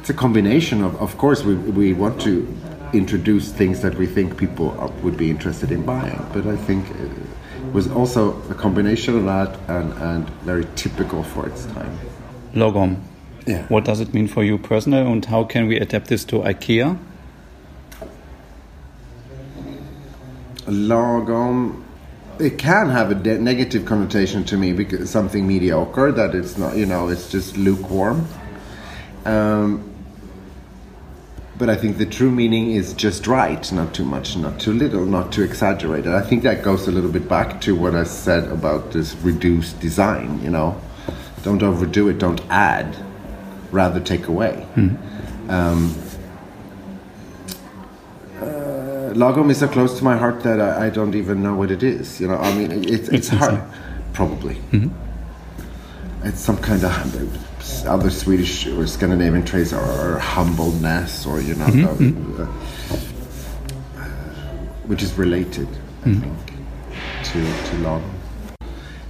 [0.00, 2.46] it's a combination of, of course, we we want to
[2.92, 6.88] introduce things that we think people are, would be interested in buying, but I think
[6.90, 11.98] it was also a combination of that and and very typical for its time.
[12.54, 12.96] Logom.
[13.46, 13.66] Yeah.
[13.68, 16.98] What does it mean for you personally, and how can we adapt this to IKEA?
[20.70, 21.82] Lagom
[22.38, 26.76] it can have a de- negative connotation to me because something mediocre that it's not
[26.76, 28.26] you know it's just lukewarm
[29.24, 29.88] um,
[31.58, 35.04] but I think the true meaning is just right, not too much, not too little,
[35.04, 36.14] not too exaggerated.
[36.14, 39.80] I think that goes a little bit back to what I said about this reduced
[39.80, 40.80] design, you know.
[41.42, 42.96] Don't overdo it, don't add,
[43.72, 44.66] rather take away.
[45.48, 45.94] Um,
[49.14, 51.82] Lagom is so close to my heart that I, I don't even know what it
[51.82, 52.20] is.
[52.20, 53.62] You know, I mean, it, it's, it's hard.
[54.12, 54.56] Probably.
[56.24, 61.66] It's some kind of other Swedish or Scandinavian traits or, or humbleness or, you know,
[61.66, 62.42] uh,
[63.96, 64.06] uh,
[64.86, 65.68] which is related,
[66.02, 66.46] I think,
[67.24, 68.10] to, to Lagom.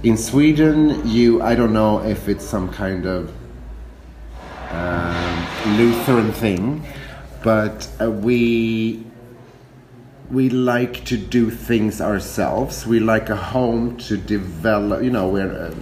[0.03, 3.33] In Sweden, you, I don't know if it's some kind of
[4.71, 5.47] um,
[5.77, 6.85] Lutheran thing,
[7.43, 9.03] but uh, we
[10.31, 12.85] we like to do things ourselves.
[12.85, 15.03] We like a home to develop.
[15.03, 15.73] You know, we're uh,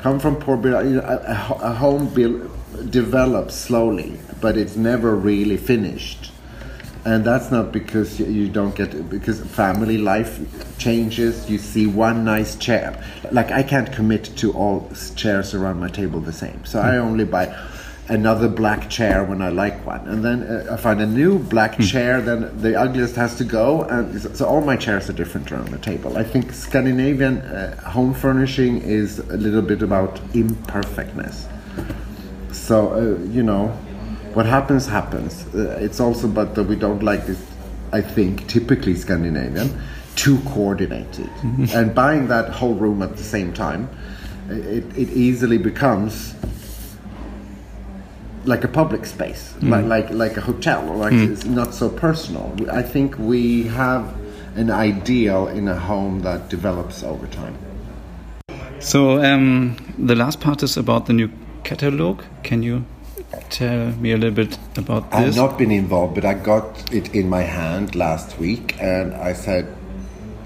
[0.00, 0.56] come from poor.
[0.56, 2.50] Know, a, a home build,
[2.90, 6.32] develops slowly, but it's never really finished.
[7.04, 10.40] And that's not because you- you don't get because family life
[10.78, 11.48] changes.
[11.48, 13.00] You see one nice chair.
[13.32, 17.24] Like I can't commit to all chairs around my table the same, so I only
[17.24, 17.46] buy
[18.08, 21.78] another black chair when I like one, and then uh, I find a new black
[21.80, 22.20] chair.
[22.20, 25.68] Then the ugliest has to go, and so- so all my chairs are different around
[25.68, 26.16] the table.
[26.16, 31.46] I think Scandinavian uh, home furnishing is a little bit about imperfectness.
[32.52, 33.68] So uh, you know,
[34.34, 35.44] what happens happens.
[35.54, 37.42] Uh, it's also but that we don't like this.
[37.92, 39.70] I think typically Scandinavian,
[40.16, 41.30] too coordinated,
[41.74, 43.88] and buying that whole room at the same time,
[44.48, 46.34] it, it easily becomes
[48.46, 52.54] like a public space, like like like a hotel, or like it's not so personal.
[52.70, 54.14] I think we have
[54.56, 57.56] an ideal in a home that develops over time.
[58.78, 61.30] So um, the last part is about the new
[61.64, 62.22] catalog.
[62.42, 62.84] Can you
[63.50, 65.20] tell me a little bit about this?
[65.20, 69.32] I've not been involved, but I got it in my hand last week, and I
[69.32, 69.74] said,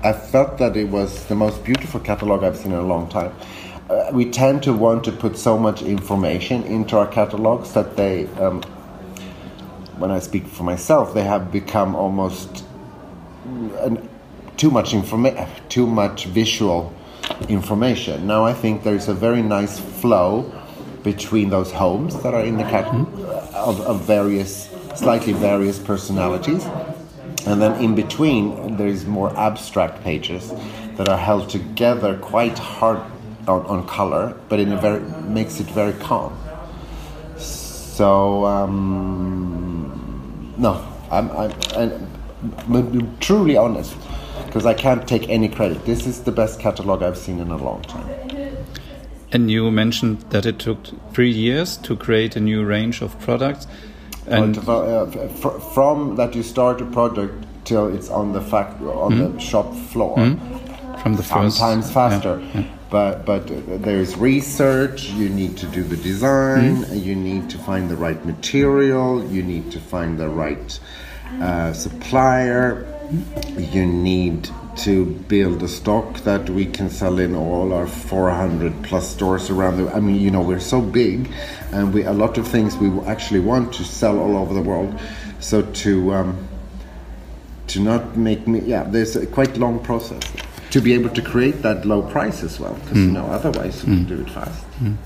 [0.03, 3.32] I felt that it was the most beautiful catalog I've seen in a long time.
[3.91, 8.26] Uh, we tend to want to put so much information into our catalogs that they,
[8.38, 8.62] um,
[9.99, 12.64] when I speak for myself, they have become almost
[13.80, 14.09] an,
[14.57, 16.95] too much informa- too much visual
[17.49, 18.28] information.
[18.28, 20.53] Now I think there is a very nice flow
[21.03, 22.86] between those homes that are in the cat
[23.55, 26.64] of, of various, slightly various personalities,
[27.45, 30.53] and then in between there is more abstract pages
[30.97, 33.01] that are held together quite hard
[33.51, 36.36] on, on color, but in a very makes it very calm.
[37.36, 43.96] So um, no, I'm, I'm, I'm, I'm truly honest
[44.46, 45.84] because I can't take any credit.
[45.84, 48.09] This is the best catalog I've seen in a long time.
[49.32, 50.78] And you mentioned that it took
[51.12, 53.66] three years to create a new range of products.
[54.26, 55.07] And uh,
[55.74, 59.18] from that you start a product till it's on the fact on mm.
[59.18, 59.38] the hmm?
[59.38, 60.16] shop floor.
[60.16, 61.03] Mm.
[61.03, 62.40] From the first, sometimes faster.
[62.40, 62.76] Yeah, yeah.
[62.91, 63.47] But but
[63.82, 65.11] there's research.
[65.11, 66.84] You need to do the design.
[66.84, 67.05] Mm.
[67.05, 69.24] You need to find the right material.
[69.24, 70.80] You need to find the right
[71.41, 72.86] uh, supplier.
[73.57, 79.11] You need to build a stock that we can sell in all our 400 plus
[79.11, 81.30] stores around the I mean you know we're so big
[81.72, 84.99] and we a lot of things we actually want to sell all over the world
[85.41, 86.49] so to um,
[87.66, 90.22] to not make me yeah there's a quite long process
[90.71, 93.07] to be able to create that low price as well because mm.
[93.07, 94.09] you know otherwise we mm.
[94.09, 94.97] do it fast mm.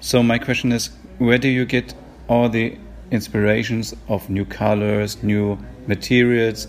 [0.00, 1.94] so my question is where do you get
[2.28, 2.76] all the
[3.10, 6.66] inspirations of new colors new materials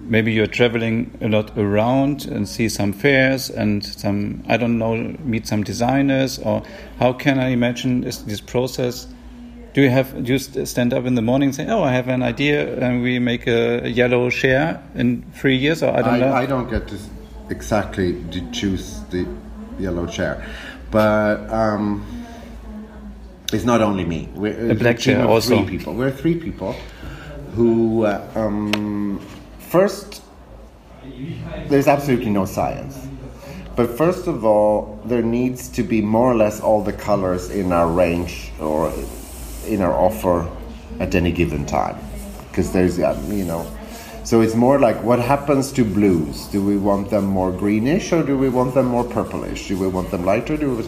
[0.00, 4.96] maybe you're traveling a lot around and see some fairs and some i don't know
[5.24, 6.62] meet some designers or
[6.98, 9.08] how can i imagine this, this process
[9.76, 12.08] do you have do you stand up in the morning and say oh i have
[12.08, 16.18] an idea and we make a yellow chair in three years or i don't I,
[16.18, 16.32] know?
[16.32, 16.98] I don't get to
[17.50, 19.28] exactly to choose the
[19.78, 20.32] yellow chair
[20.90, 22.06] but um,
[23.52, 24.28] it's not only me.
[24.34, 25.94] We're a black chair also three people.
[25.94, 26.72] We're three people
[27.54, 29.20] who uh, um,
[29.76, 30.22] First,
[31.66, 33.06] there's absolutely no science.
[33.74, 37.72] But first of all, there needs to be more or less all the colors in
[37.72, 38.92] our range or
[39.66, 40.50] in our offer
[41.00, 41.96] at any given time.
[42.48, 43.70] Because there's, you know,
[44.24, 46.46] so it's more like what happens to blues?
[46.46, 49.68] Do we want them more greenish or do we want them more purplish?
[49.68, 50.56] Do we want them lighter?
[50.56, 50.84] Do we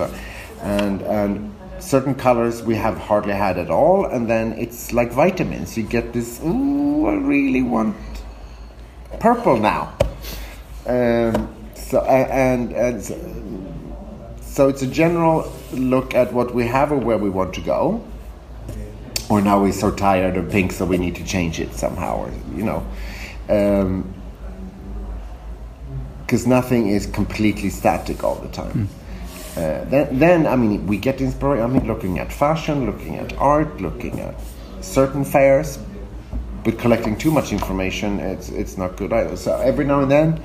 [0.62, 5.76] and and certain colors we have hardly had at all, and then it's like vitamins.
[5.76, 6.40] You get this.
[6.42, 7.96] Ooh, I really want
[9.20, 9.96] purple now.
[10.86, 13.02] Um, so and and
[14.40, 18.02] so it's a general look at what we have or where we want to go.
[19.30, 22.30] Or now we're so tired of pink, so we need to change it somehow, or
[22.56, 22.86] you know,
[26.26, 28.88] because um, nothing is completely static all the time.
[28.88, 28.88] Mm.
[29.58, 31.60] Uh, then, then, I mean, we get inspired.
[31.60, 34.34] I mean, looking at fashion, looking at art, looking at
[34.80, 35.78] certain fairs,
[36.64, 39.36] but collecting too much information, it's it's not good either.
[39.36, 40.40] So every now and then,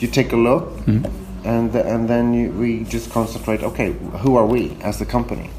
[0.00, 1.46] you take a look, mm-hmm.
[1.46, 3.62] and and then you, we just concentrate.
[3.62, 5.50] Okay, who are we as a company?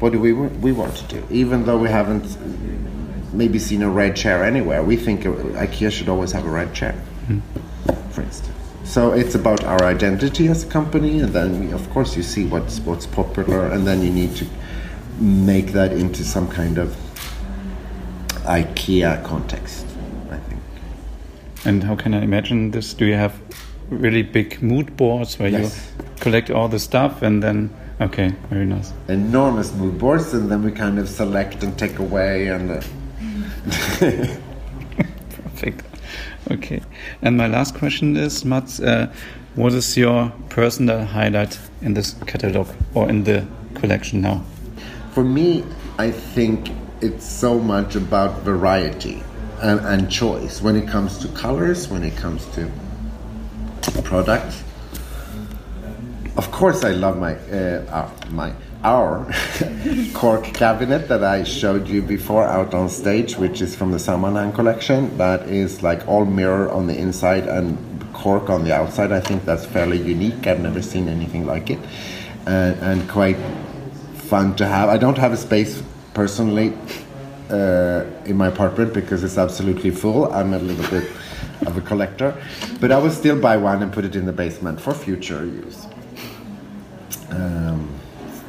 [0.00, 1.26] What do we we want to do?
[1.30, 2.36] Even though we haven't
[3.32, 6.94] maybe seen a red chair anywhere, we think IKEA should always have a red chair,
[7.28, 8.10] mm-hmm.
[8.10, 8.56] for instance.
[8.84, 12.80] So it's about our identity as a company, and then of course you see what's
[12.80, 14.46] what's popular, and then you need to
[15.20, 16.96] make that into some kind of
[18.46, 19.86] IKEA context,
[20.30, 20.62] I think.
[21.64, 22.94] And how can I imagine this?
[22.94, 23.38] Do you have
[23.90, 25.92] really big mood boards where yes.
[25.98, 27.70] you collect all the stuff and then
[28.00, 28.92] okay, very nice.
[29.08, 32.70] Enormous mood boards, and then we kind of select and take away and.
[32.70, 32.80] Uh,
[35.30, 35.84] Perfect.
[36.50, 36.80] Okay.
[37.22, 39.12] And my last question is, Mats, uh,
[39.54, 44.42] what is your personal highlight in this catalog or in the collection now?
[45.12, 45.64] For me,
[45.98, 46.70] I think
[47.00, 49.22] it's so much about variety
[49.60, 52.70] and, and choice when it comes to colors, when it comes to
[54.02, 54.62] products.
[56.36, 58.52] Of course, I love my uh, uh, my
[58.84, 59.26] our
[60.14, 64.54] cork cabinet that I showed you before out on stage, which is from the Samanan
[64.54, 65.16] collection.
[65.18, 67.76] That is like all mirror on the inside and
[68.14, 69.10] cork on the outside.
[69.10, 70.46] I think that's fairly unique.
[70.46, 71.80] I've never seen anything like it,
[72.46, 73.38] and, and quite
[74.14, 74.88] fun to have.
[74.88, 75.82] I don't have a space
[76.14, 76.72] personally
[77.50, 80.32] uh, in my apartment because it's absolutely full.
[80.32, 81.10] I'm a little bit
[81.66, 82.40] of a collector,
[82.80, 85.86] but I will still buy one and put it in the basement for future use.
[87.30, 87.88] Um,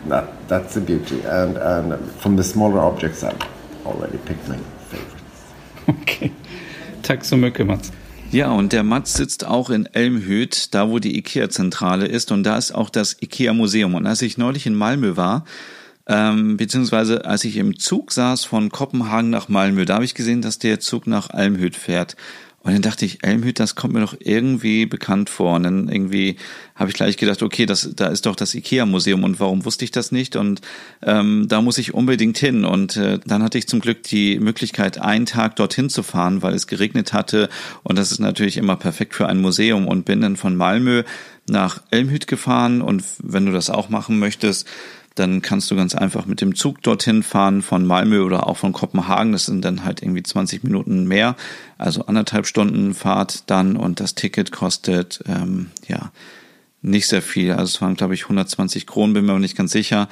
[0.09, 3.37] that that's the beauty, and and from the smaller objects, I've
[3.85, 4.57] already picked my
[4.89, 5.43] favorites.
[5.87, 6.31] Okay,
[7.01, 7.91] tack så mycket Mats.
[8.31, 12.57] Ja, und der Mats sitzt auch in Elmhüt, da wo die IKEA-Zentrale ist, und da
[12.57, 13.93] ist auch das IKEA-Museum.
[13.93, 15.43] Und als ich neulich in Malmö war,
[16.07, 20.41] ähm, beziehungsweise als ich im Zug saß von Kopenhagen nach Malmö, da habe ich gesehen,
[20.41, 22.15] dass der Zug nach Almhüt fährt.
[22.63, 25.55] Und dann dachte ich, Elmhüt, das kommt mir doch irgendwie bekannt vor.
[25.55, 26.35] Und dann irgendwie
[26.75, 29.89] habe ich gleich gedacht, okay, das, da ist doch das IKEA-Museum und warum wusste ich
[29.89, 30.35] das nicht?
[30.35, 30.61] Und
[31.01, 32.63] ähm, da muss ich unbedingt hin.
[32.63, 36.53] Und äh, dann hatte ich zum Glück die Möglichkeit, einen Tag dorthin zu fahren, weil
[36.53, 37.49] es geregnet hatte.
[37.81, 39.87] Und das ist natürlich immer perfekt für ein Museum.
[39.87, 41.01] Und bin dann von Malmö
[41.47, 42.83] nach Elmhüt gefahren.
[42.83, 44.67] Und wenn du das auch machen möchtest,
[45.15, 48.73] dann kannst du ganz einfach mit dem Zug dorthin fahren von Malmö oder auch von
[48.73, 49.33] Kopenhagen.
[49.33, 51.35] Das sind dann halt irgendwie 20 Minuten mehr,
[51.77, 56.11] also anderthalb Stunden Fahrt dann und das Ticket kostet ähm, ja
[56.81, 57.51] nicht sehr viel.
[57.51, 60.07] Also es waren glaube ich 120 Kronen, bin mir aber nicht ganz sicher.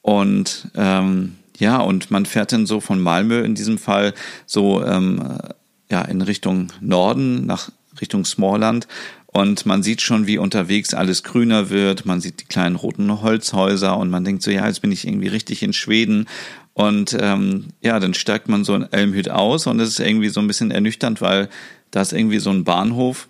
[0.00, 4.14] Und ähm, ja, und man fährt dann so von Malmö in diesem Fall
[4.46, 5.38] so ähm,
[5.88, 7.70] ja in Richtung Norden nach
[8.00, 8.88] Richtung Smallland
[9.32, 12.04] und man sieht schon, wie unterwegs alles grüner wird.
[12.04, 15.28] Man sieht die kleinen roten Holzhäuser und man denkt so, ja, jetzt bin ich irgendwie
[15.28, 16.26] richtig in Schweden.
[16.74, 20.40] Und ähm, ja, dann steigt man so in Elmhüt aus und es ist irgendwie so
[20.40, 21.48] ein bisschen ernüchternd, weil
[21.90, 23.28] da ist irgendwie so ein Bahnhof.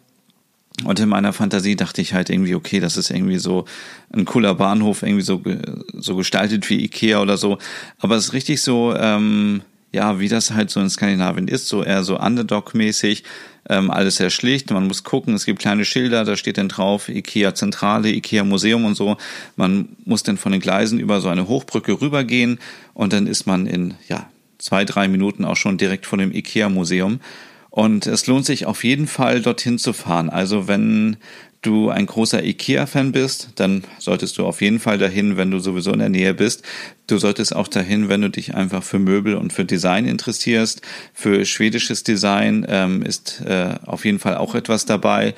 [0.85, 3.67] Und in meiner Fantasie dachte ich halt irgendwie, okay, das ist irgendwie so
[4.13, 5.41] ein cooler Bahnhof, irgendwie so,
[5.93, 7.59] so gestaltet wie Ikea oder so.
[7.99, 9.63] Aber es ist richtig so, ähm,
[9.93, 13.25] ja, wie das halt so in Skandinavien ist, so eher so Underdog-mäßig.
[13.69, 14.71] Ähm, alles sehr schlicht.
[14.71, 18.85] Man muss gucken, es gibt kleine Schilder, da steht dann drauf IKEA Zentrale, IKEA Museum
[18.85, 19.17] und so.
[19.55, 22.59] Man muss dann von den Gleisen über so eine Hochbrücke rübergehen
[22.95, 24.29] und dann ist man in ja,
[24.59, 27.21] zwei, drei Minuten auch schon direkt vor dem IKEA Museum.
[27.73, 30.29] Und es lohnt sich auf jeden Fall dorthin zu fahren.
[30.29, 31.17] Also wenn
[31.63, 35.91] du ein großer IKEA-Fan bist, dann solltest du auf jeden Fall dahin, wenn du sowieso
[35.91, 36.65] in der Nähe bist.
[37.07, 40.83] Du solltest auch dahin, wenn du dich einfach für Möbel und für Design interessierst.
[41.15, 45.35] Für schwedisches Design ähm, ist äh, auf jeden Fall auch etwas dabei.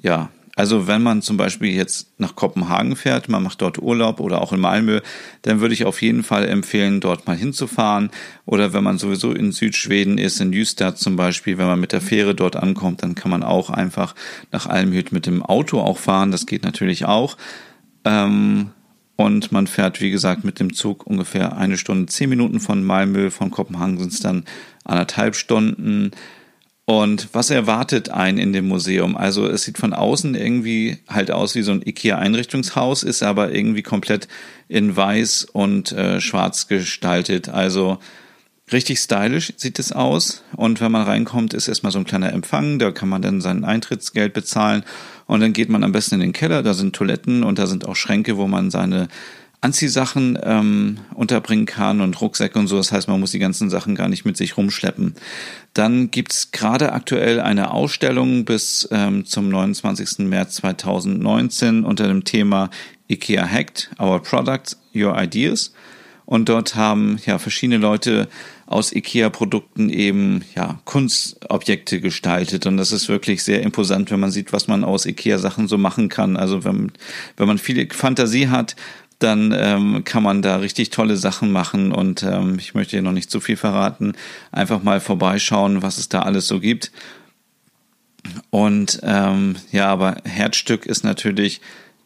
[0.00, 4.40] Ja, also wenn man zum Beispiel jetzt nach Kopenhagen fährt, man macht dort Urlaub oder
[4.40, 5.00] auch in Malmö,
[5.42, 8.10] dann würde ich auf jeden Fall empfehlen, dort mal hinzufahren.
[8.46, 12.00] Oder wenn man sowieso in Südschweden ist, in Jüstad zum Beispiel, wenn man mit der
[12.00, 14.14] Fähre dort ankommt, dann kann man auch einfach
[14.52, 16.30] nach Almhüt mit dem Auto auch fahren.
[16.30, 17.36] Das geht natürlich auch.
[18.04, 18.70] Ähm,
[19.16, 23.30] und man fährt, wie gesagt, mit dem Zug ungefähr eine Stunde, zehn Minuten von Malmö.
[23.30, 24.44] Von Kopenhagen sind es dann
[24.84, 26.12] anderthalb Stunden.
[26.86, 29.16] Und was erwartet einen in dem Museum?
[29.16, 33.82] Also es sieht von außen irgendwie halt aus wie so ein IKEA-Einrichtungshaus, ist aber irgendwie
[33.82, 34.28] komplett
[34.68, 37.48] in weiß und äh, schwarz gestaltet.
[37.48, 37.98] Also
[38.70, 40.42] richtig stylisch sieht es aus.
[40.56, 43.64] Und wenn man reinkommt, ist erstmal so ein kleiner Empfang, da kann man dann sein
[43.64, 44.84] Eintrittsgeld bezahlen.
[45.26, 47.86] Und dann geht man am besten in den Keller, da sind Toiletten und da sind
[47.86, 49.08] auch Schränke, wo man seine
[49.64, 52.76] Anziehsachen ähm, unterbringen kann und Rucksäcke und so.
[52.76, 55.14] Das heißt, man muss die ganzen Sachen gar nicht mit sich rumschleppen.
[55.72, 60.18] Dann gibt's gerade aktuell eine Ausstellung bis ähm, zum 29.
[60.28, 62.68] März 2019 unter dem Thema
[63.08, 65.72] IKEA Hacked, Our Products, Your Ideas.
[66.26, 68.28] Und dort haben ja verschiedene Leute
[68.66, 74.52] aus IKEA-Produkten eben ja Kunstobjekte gestaltet und das ist wirklich sehr imposant, wenn man sieht,
[74.52, 76.38] was man aus IKEA-Sachen so machen kann.
[76.38, 76.92] Also wenn,
[77.36, 78.74] wenn man viel Fantasie hat,
[79.24, 83.12] dann ähm, kann man da richtig tolle Sachen machen und ähm, ich möchte hier noch
[83.12, 84.12] nicht zu viel verraten.
[84.52, 86.92] Einfach mal vorbeischauen, was es da alles so gibt.
[88.50, 91.60] Und ähm, ja, aber Herzstück ist natürlich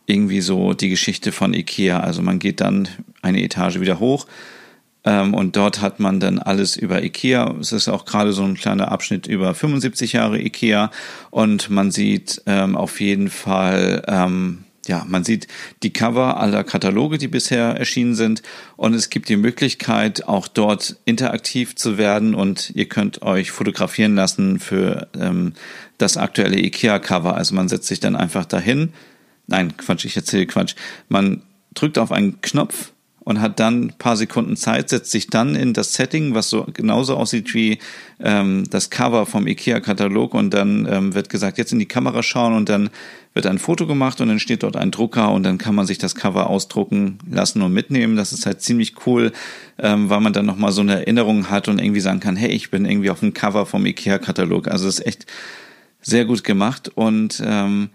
[0.07, 2.01] irgendwie so die Geschichte von Ikea.
[2.01, 2.89] Also man geht dann
[3.21, 4.27] eine Etage wieder hoch
[5.05, 7.55] ähm, und dort hat man dann alles über Ikea.
[7.61, 10.91] Es ist auch gerade so ein kleiner Abschnitt über 75 Jahre Ikea
[11.31, 15.47] und man sieht ähm, auf jeden Fall ähm, ja, man sieht
[15.83, 18.43] die Cover aller Kataloge, die bisher erschienen sind.
[18.77, 22.35] Und es gibt die Möglichkeit, auch dort interaktiv zu werden.
[22.35, 25.53] Und ihr könnt euch fotografieren lassen für ähm,
[25.99, 27.35] das aktuelle IKEA-Cover.
[27.35, 28.93] Also man setzt sich dann einfach dahin.
[29.47, 30.75] Nein, Quatsch, ich erzähle Quatsch.
[31.09, 31.43] Man
[31.75, 32.93] drückt auf einen Knopf
[33.29, 36.67] und hat dann ein paar Sekunden Zeit, setzt sich dann in das Setting, was so
[36.73, 37.79] genauso aussieht wie
[38.21, 42.55] ähm, das Cover vom IKEA-Katalog und dann ähm, wird gesagt, jetzt in die Kamera schauen
[42.55, 42.89] und dann
[43.35, 45.99] wird ein Foto gemacht und dann steht dort ein Drucker und dann kann man sich
[45.99, 48.17] das Cover ausdrucken lassen und mitnehmen.
[48.17, 49.33] Das ist halt ziemlich cool,
[49.79, 52.71] ähm, weil man dann nochmal so eine Erinnerung hat und irgendwie sagen kann, hey, ich
[52.71, 54.69] bin irgendwie auf dem Cover vom IKEA-Katalog.
[54.69, 55.27] Also ist echt
[56.01, 57.91] sehr gut gemacht und ähm,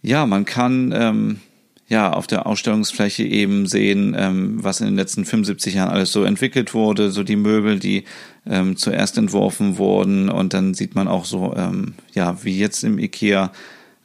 [0.00, 1.40] ja, man kann ähm,
[1.88, 6.24] ja auf der Ausstellungsfläche eben sehen, ähm, was in den letzten 75 Jahren alles so
[6.24, 8.04] entwickelt wurde, so die Möbel, die
[8.46, 10.28] ähm, zuerst entworfen wurden.
[10.28, 13.52] Und dann sieht man auch so, ähm, ja, wie jetzt im IKEA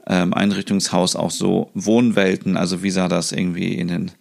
[0.07, 4.11] ähm, Einrichtungshaus auch so Wohnwelten, also wie sah das irgendwie in den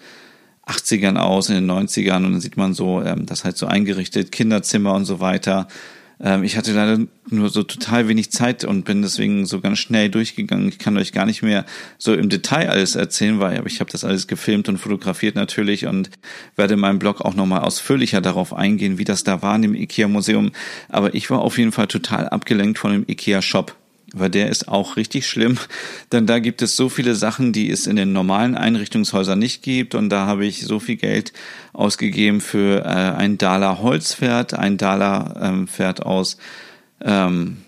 [0.67, 4.31] 80ern aus, in den 90ern und dann sieht man so, ähm, das halt so eingerichtet,
[4.31, 5.67] Kinderzimmer und so weiter.
[6.21, 10.09] Ähm, ich hatte leider nur so total wenig Zeit und bin deswegen so ganz schnell
[10.09, 10.69] durchgegangen.
[10.69, 11.65] Ich kann euch gar nicht mehr
[11.99, 16.11] so im Detail alles erzählen, weil ich habe das alles gefilmt und fotografiert natürlich und
[16.57, 19.75] werde in meinem Blog auch nochmal ausführlicher darauf eingehen, wie das da war in dem
[19.75, 20.53] IKEA-Museum.
[20.89, 23.75] Aber ich war auf jeden Fall total abgelenkt von dem IKEA-Shop
[24.15, 25.59] weil der ist auch richtig schlimm,
[26.13, 29.95] denn da gibt es so viele Sachen, die es in den normalen Einrichtungshäusern nicht gibt
[29.95, 31.33] und da habe ich so viel Geld
[31.73, 36.39] ausgegeben für äh, ein Dala Holzpferd, ein Dala ähm, Pferd aus
[37.03, 37.59] ähm,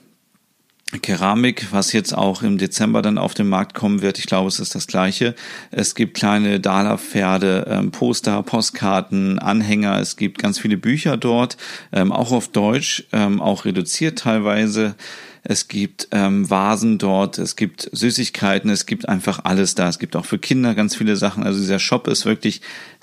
[0.99, 4.18] Keramik, was jetzt auch im Dezember dann auf den Markt kommen wird.
[4.18, 5.36] Ich glaube, es ist das gleiche.
[5.70, 10.01] Es gibt kleine Dala-Pferde, ähm, Poster, Postkarten, Anhänger.
[10.01, 11.57] Es gibt ganz viele Bücher dort,
[11.93, 14.97] ähm, auch auf Deutsch, ähm, auch reduziert teilweise.
[15.43, 19.88] Es gibt ähm, Vasen dort, es gibt Süßigkeiten, es gibt einfach alles da.
[19.88, 21.43] Es gibt auch für Kinder ganz viele Sachen.
[21.43, 22.61] Also dieser Shop ist wirklich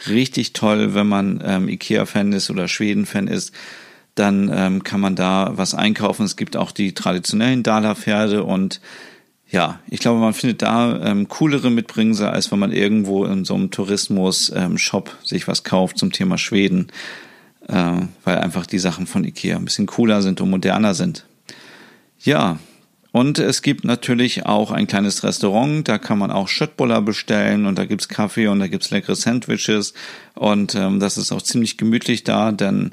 [0.08, 3.54] richtig toll, wenn man ähm, Ikea-Fan ist oder Schweden-Fan ist.
[4.14, 6.26] Dann ähm, kann man da was einkaufen.
[6.26, 8.82] Es gibt auch die traditionellen Dala-Pferde und
[9.50, 13.56] ja, ich glaube, man findet da ähm, coolere Mitbringsel, als wenn man irgendwo in so
[13.56, 16.88] einem Tourismus-Shop ähm, sich was kauft zum Thema Schweden,
[17.68, 17.94] äh,
[18.26, 21.26] weil einfach die Sachen von Ikea ein bisschen cooler sind und moderner sind.
[22.20, 22.60] Ja,
[23.12, 27.78] und es gibt natürlich auch ein kleines Restaurant, da kann man auch Schöttboller bestellen und
[27.78, 29.94] da gibt's Kaffee und da gibt's leckere Sandwiches
[30.36, 32.92] und ähm, das ist auch ziemlich gemütlich da, denn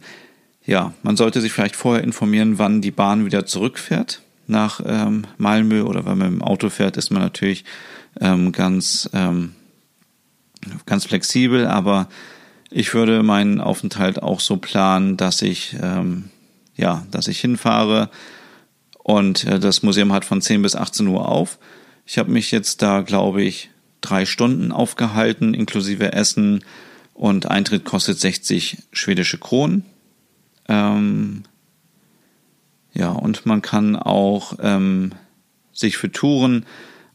[0.64, 5.83] ja, man sollte sich vielleicht vorher informieren, wann die Bahn wieder zurückfährt nach ähm, Malmö
[5.83, 7.64] oder wenn man im Auto fährt, ist man natürlich
[8.20, 9.53] ähm, ganz, ähm,
[10.87, 12.09] ganz flexibel, aber
[12.70, 16.31] ich würde meinen Aufenthalt auch so planen, dass ich, ähm,
[16.77, 18.11] ja, dass ich hinfahre,
[19.05, 21.59] und äh, das Museum hat von 10 bis 18 Uhr auf.
[22.07, 26.64] Ich habe mich jetzt da, glaube ich, drei Stunden aufgehalten, inklusive Essen.
[27.12, 29.84] Und Eintritt kostet 60 schwedische Kronen.
[30.68, 31.44] Ähm,
[32.92, 35.12] ja, und man kann auch ähm,
[35.72, 36.64] sich für Touren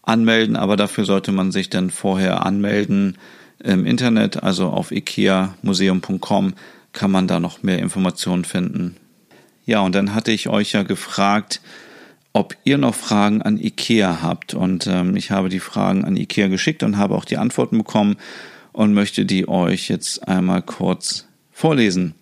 [0.04, 3.18] anmelden, aber dafür sollte man sich dann vorher anmelden
[3.62, 6.54] im Internet, also auf ikeamuseum.com
[6.94, 8.96] kann man da noch mehr Informationen finden,
[9.70, 11.62] ja, und dann hatte ich euch ja gefragt,
[12.34, 14.56] ob ihr noch Fragen an IKEA habt.
[14.56, 18.18] Und ähm, ich habe die Fragen an IKEA geschickt und habe auch die Antworten bekommen
[18.72, 22.16] und möchte die euch jetzt einmal kurz vorlesen.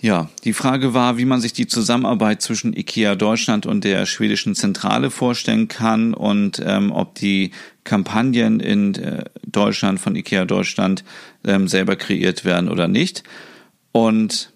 [0.00, 4.54] Ja, die Frage war, wie man sich die Zusammenarbeit zwischen IKEA Deutschland und der schwedischen
[4.54, 7.50] Zentrale vorstellen kann und ähm, ob die
[7.82, 11.02] Kampagnen in äh, Deutschland von IKEA Deutschland
[11.44, 13.24] ähm, selber kreiert werden oder nicht.
[13.90, 14.52] Und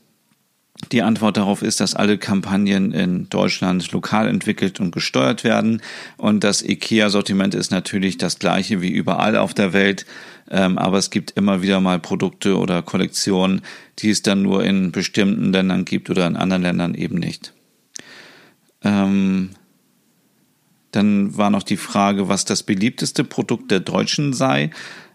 [0.90, 5.80] die Antwort darauf ist, dass alle Kampagnen in Deutschland lokal entwickelt und gesteuert werden.
[6.16, 10.06] Und das IKEA-Sortiment ist natürlich das gleiche wie überall auf der Welt.
[10.50, 13.62] Ähm, aber es gibt immer wieder mal Produkte oder Kollektionen,
[14.00, 17.54] die es dann nur in bestimmten Ländern gibt oder in anderen Ländern eben nicht.
[18.82, 19.50] Ähm,
[20.90, 24.70] dann war noch die Frage, was das beliebteste Produkt der Deutschen sei.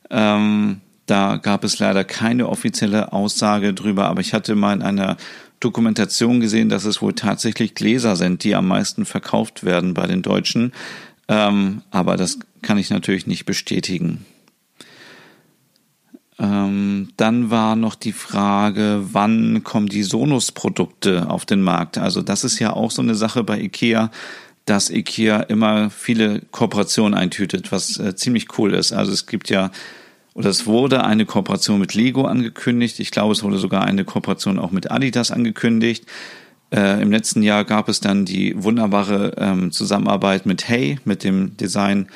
[0.10, 5.18] Ähm, da gab es leider keine offizielle Aussage drüber, aber ich hatte mal in einer
[5.60, 10.22] Dokumentation gesehen, dass es wohl tatsächlich Gläser sind, die am meisten verkauft werden bei den
[10.22, 10.74] Deutschen.
[11.28, 14.26] Ähm, aber das kann ich natürlich nicht bestätigen.
[16.40, 21.98] Ähm, dann war noch die Frage, wann kommen die Sonus-Produkte auf den Markt?
[21.98, 24.12] Also das ist ja auch so eine Sache bei IKEA,
[24.66, 28.92] dass IKEA immer viele Kooperationen eintütet, was äh, ziemlich cool ist.
[28.92, 29.72] Also es gibt ja
[30.38, 33.00] oder es wurde eine Kooperation mit Lego angekündigt.
[33.00, 36.06] Ich glaube, es wurde sogar eine Kooperation auch mit Adidas angekündigt.
[36.70, 41.58] Äh, Im letzten Jahr gab es dann die wunderbare ähm, Zusammenarbeit mit Hey, mit dem
[41.58, 42.10] Design,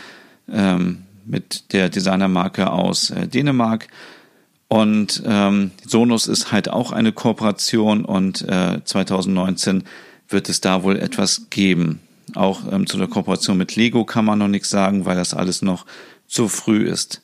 [0.48, 3.88] ähm, mit der Designermarke aus äh, Dänemark.
[4.68, 9.84] Und ähm, Sonos ist halt auch eine Kooperation und äh, 2019
[10.30, 12.02] wird es da wohl etwas geben.
[12.36, 15.64] Auch ähm, zu der Kooperation mit Lego kann man noch nichts sagen, weil das alles
[15.64, 15.88] noch
[16.28, 17.24] zu früh ist.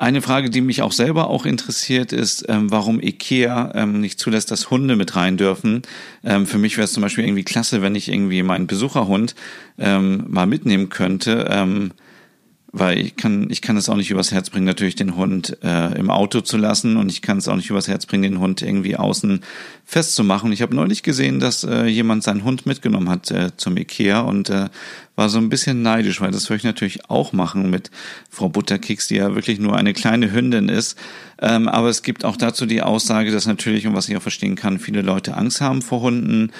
[0.00, 4.52] Eine Frage, die mich auch selber auch interessiert, ist, ähm, warum IKEA ähm, nicht zulässt,
[4.52, 5.82] dass Hunde mit rein dürfen.
[6.22, 9.34] Ähm, für mich wäre es zum Beispiel irgendwie klasse, wenn ich irgendwie meinen Besucherhund
[9.76, 11.48] ähm, mal mitnehmen könnte.
[11.50, 11.90] Ähm,
[12.70, 15.98] weil ich kann, ich kann es auch nicht übers Herz bringen, natürlich den Hund äh,
[15.98, 18.60] im Auto zu lassen und ich kann es auch nicht übers Herz bringen, den Hund
[18.60, 19.40] irgendwie außen
[19.86, 20.52] festzumachen.
[20.52, 24.50] Ich habe neulich gesehen, dass äh, jemand seinen Hund mitgenommen hat äh, zum Ikea und
[24.50, 24.68] äh,
[25.16, 27.90] war so ein bisschen neidisch, weil das würde ich natürlich auch machen mit
[28.30, 30.98] Frau Butterkeks, die ja wirklich nur eine kleine Hündin ist.
[31.40, 34.56] Ähm, aber es gibt auch dazu die Aussage, dass natürlich, und was ich auch verstehen
[34.56, 36.52] kann, viele Leute Angst haben vor Hunden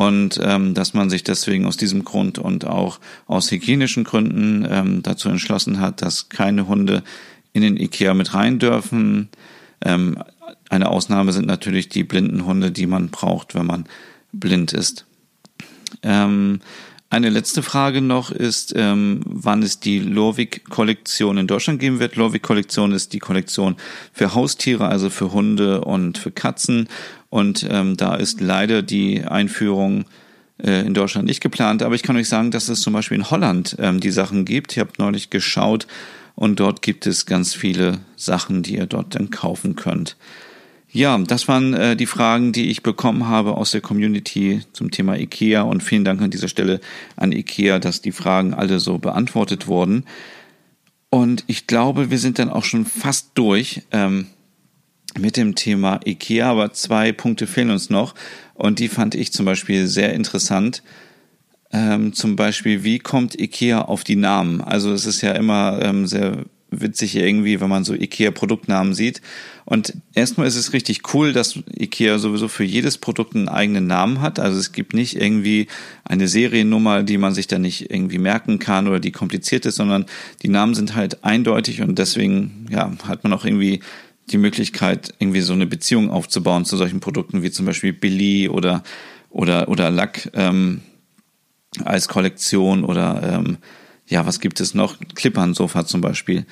[0.00, 5.02] und ähm, dass man sich deswegen aus diesem Grund und auch aus hygienischen Gründen ähm,
[5.02, 7.02] dazu entschlossen hat, dass keine Hunde
[7.52, 9.28] in den Ikea mit rein dürfen.
[9.84, 10.16] Ähm,
[10.70, 13.84] eine Ausnahme sind natürlich die blinden Hunde, die man braucht, wenn man
[14.32, 15.04] blind ist.
[16.02, 16.60] Ähm,
[17.10, 22.16] eine letzte Frage noch ist, ähm, wann es die Lorvik-Kollektion in Deutschland geben wird.
[22.16, 23.76] Lorvik-Kollektion ist die Kollektion
[24.14, 26.88] für Haustiere, also für Hunde und für Katzen.
[27.30, 30.04] Und ähm, da ist leider die Einführung
[30.62, 31.82] äh, in Deutschland nicht geplant.
[31.82, 34.72] Aber ich kann euch sagen, dass es zum Beispiel in Holland ähm, die Sachen gibt.
[34.72, 35.86] Ich habe neulich geschaut
[36.34, 40.16] und dort gibt es ganz viele Sachen, die ihr dort dann kaufen könnt.
[40.92, 45.16] Ja, das waren äh, die Fragen, die ich bekommen habe aus der Community zum Thema
[45.16, 46.80] IKEA und vielen Dank an dieser Stelle
[47.14, 50.04] an IKEA, dass die Fragen alle so beantwortet wurden.
[51.08, 54.26] Und ich glaube, wir sind dann auch schon fast durch ähm,
[55.18, 58.14] mit dem Thema IKEA, aber zwei Punkte fehlen uns noch
[58.54, 60.82] und die fand ich zum Beispiel sehr interessant.
[61.72, 64.60] Ähm, zum Beispiel, wie kommt IKEA auf die Namen?
[64.60, 69.20] Also es ist ja immer ähm, sehr witzig irgendwie, wenn man so IKEA-Produktnamen sieht.
[69.64, 74.20] Und erstmal ist es richtig cool, dass IKEA sowieso für jedes Produkt einen eigenen Namen
[74.20, 74.38] hat.
[74.38, 75.66] Also es gibt nicht irgendwie
[76.04, 80.06] eine Seriennummer, die man sich dann nicht irgendwie merken kann oder die kompliziert ist, sondern
[80.42, 83.80] die Namen sind halt eindeutig und deswegen ja, hat man auch irgendwie
[84.30, 88.82] die Möglichkeit, irgendwie so eine Beziehung aufzubauen zu solchen Produkten wie zum Beispiel Billy oder
[89.28, 90.82] oder oder Lack ähm,
[91.84, 93.58] als Kollektion oder ähm,
[94.06, 94.96] ja, was gibt es noch?
[95.14, 96.44] Klippern-Sofa zum Beispiel.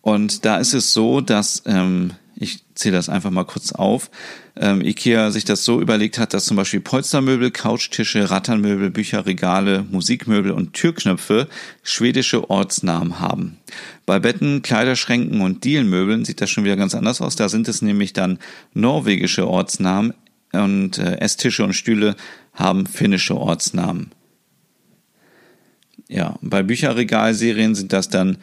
[0.00, 4.10] Und da ist es so, dass, ähm, ich zähle das einfach mal kurz auf,
[4.56, 10.52] ähm, Ikea sich das so überlegt hat, dass zum Beispiel Polstermöbel, Couchtische, Ratternmöbel, Bücherregale, Musikmöbel
[10.52, 11.48] und Türknöpfe
[11.82, 13.58] schwedische Ortsnamen haben.
[14.06, 17.36] Bei Betten, Kleiderschränken und Dielenmöbeln sieht das schon wieder ganz anders aus.
[17.36, 18.38] Da sind es nämlich dann
[18.72, 20.14] norwegische Ortsnamen
[20.52, 22.16] und äh, Esstische und Stühle
[22.52, 24.12] haben finnische Ortsnamen.
[26.08, 28.38] Ja, bei Bücherregalserien sind das dann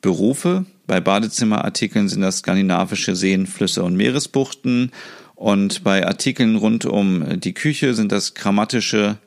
[0.00, 4.90] Berufe, bei Badezimmerartikeln sind das skandinavische Seen, Flüsse und Meeresbuchten
[5.36, 9.18] und bei Artikeln rund um die Küche sind das grammatische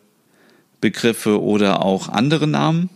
[0.82, 2.90] Begriffe oder auch andere Namen.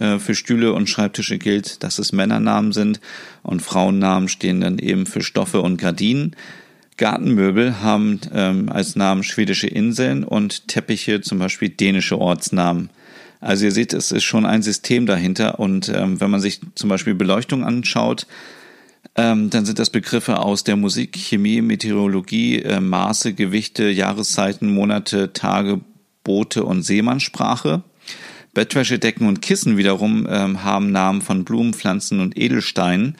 [0.00, 2.98] Äh, für Stühle und Schreibtische gilt, dass es Männernamen sind
[3.42, 6.34] und Frauennamen stehen dann eben für Stoffe und Gardinen.
[6.96, 12.88] Gartenmöbel haben ähm, als Namen schwedische Inseln und Teppiche zum Beispiel dänische Ortsnamen.
[13.44, 16.88] Also ihr seht, es ist schon ein System dahinter und ähm, wenn man sich zum
[16.88, 18.26] Beispiel Beleuchtung anschaut,
[19.16, 25.34] ähm, dann sind das Begriffe aus der Musik, Chemie, Meteorologie, äh, Maße, Gewichte, Jahreszeiten, Monate,
[25.34, 25.82] Tage,
[26.24, 27.82] Boote und Seemannssprache.
[28.54, 33.16] Bettwäsche, Decken und Kissen wiederum ähm, haben Namen von Blumen, Pflanzen und Edelsteinen.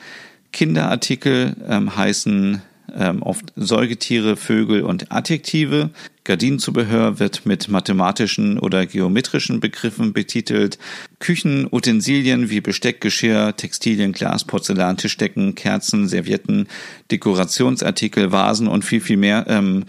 [0.51, 2.63] Kinderartikel ähm, heißen
[2.95, 5.91] ähm, oft Säugetiere, Vögel und Adjektive.
[6.23, 10.79] Gardinenzubehör wird mit mathematischen oder geometrischen Begriffen betitelt.
[11.19, 16.67] Küchenutensilien wie Besteck, Geschirr, Textilien, Glas, Porzellan, Tischdecken, Kerzen, Servietten,
[17.11, 19.85] Dekorationsartikel, Vasen und viel, viel mehr ähm,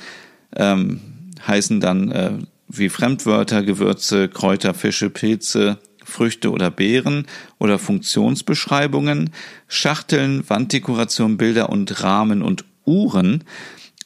[0.54, 1.00] ähm,
[1.46, 2.32] heißen dann äh,
[2.68, 7.26] wie Fremdwörter, Gewürze, Kräuter, Fische, Pilze, Früchte oder Beeren
[7.58, 9.30] oder Funktionsbeschreibungen,
[9.68, 13.44] Schachteln, Wanddekoration, Bilder und Rahmen und Uhren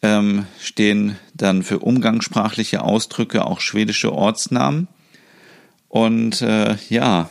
[0.02, 4.88] ähm, stehen dann für umgangssprachliche Ausdrücke auch schwedische Ortsnamen.
[5.88, 7.30] Und äh, ja,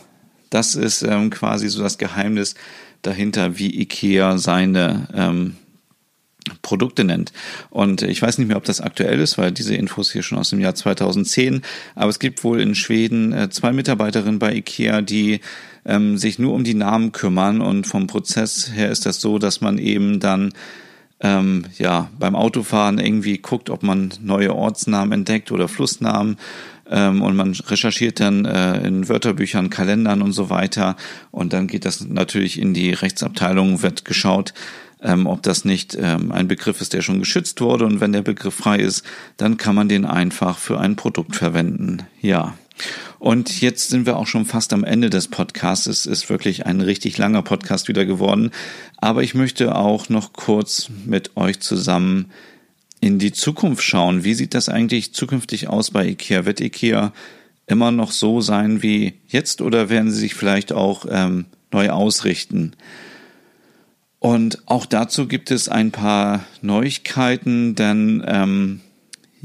[0.50, 2.54] das ist ähm, quasi so das Geheimnis
[3.02, 5.56] dahinter, wie IKEA seine ähm,
[6.62, 7.32] Produkte nennt.
[7.70, 10.50] Und ich weiß nicht mehr, ob das aktuell ist, weil diese Infos hier schon aus
[10.50, 11.62] dem Jahr 2010.
[11.94, 15.40] Aber es gibt wohl in Schweden äh, zwei Mitarbeiterinnen bei IKEA, die
[15.84, 17.60] ähm, sich nur um die Namen kümmern.
[17.60, 20.52] Und vom Prozess her ist das so, dass man eben dann
[21.20, 26.36] ähm, ja, beim Autofahren irgendwie guckt, ob man neue Ortsnamen entdeckt oder Flussnamen.
[26.90, 30.96] Ähm, und man recherchiert dann äh, in Wörterbüchern, Kalendern und so weiter.
[31.30, 34.54] Und dann geht das natürlich in die Rechtsabteilung, wird geschaut,
[35.02, 37.86] ähm, ob das nicht ähm, ein Begriff ist, der schon geschützt wurde.
[37.86, 39.04] Und wenn der Begriff frei ist,
[39.36, 42.02] dann kann man den einfach für ein Produkt verwenden.
[42.20, 42.54] Ja.
[43.18, 45.86] Und jetzt sind wir auch schon fast am Ende des Podcasts.
[45.86, 48.50] Es ist wirklich ein richtig langer Podcast wieder geworden.
[48.96, 52.30] Aber ich möchte auch noch kurz mit euch zusammen
[53.00, 54.24] in die Zukunft schauen.
[54.24, 56.44] Wie sieht das eigentlich zukünftig aus bei IKEA?
[56.44, 57.12] Wird IKEA
[57.66, 62.72] immer noch so sein wie jetzt oder werden sie sich vielleicht auch ähm, neu ausrichten?
[64.18, 68.80] Und auch dazu gibt es ein paar Neuigkeiten, denn ähm,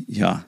[0.08, 0.46] ja,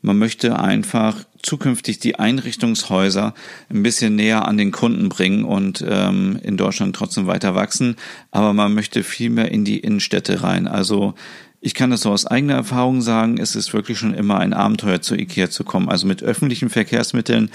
[0.00, 3.34] man möchte einfach zukünftig die Einrichtungshäuser
[3.70, 7.96] ein bisschen näher an den Kunden bringen und ähm, in Deutschland trotzdem weiter wachsen.
[8.30, 10.66] Aber man möchte viel mehr in die Innenstädte rein.
[10.66, 11.14] Also
[11.60, 15.00] ich kann das so aus eigener Erfahrung sagen, es ist wirklich schon immer ein Abenteuer
[15.00, 15.88] zu Ikea zu kommen.
[15.88, 17.50] Also mit öffentlichen Verkehrsmitteln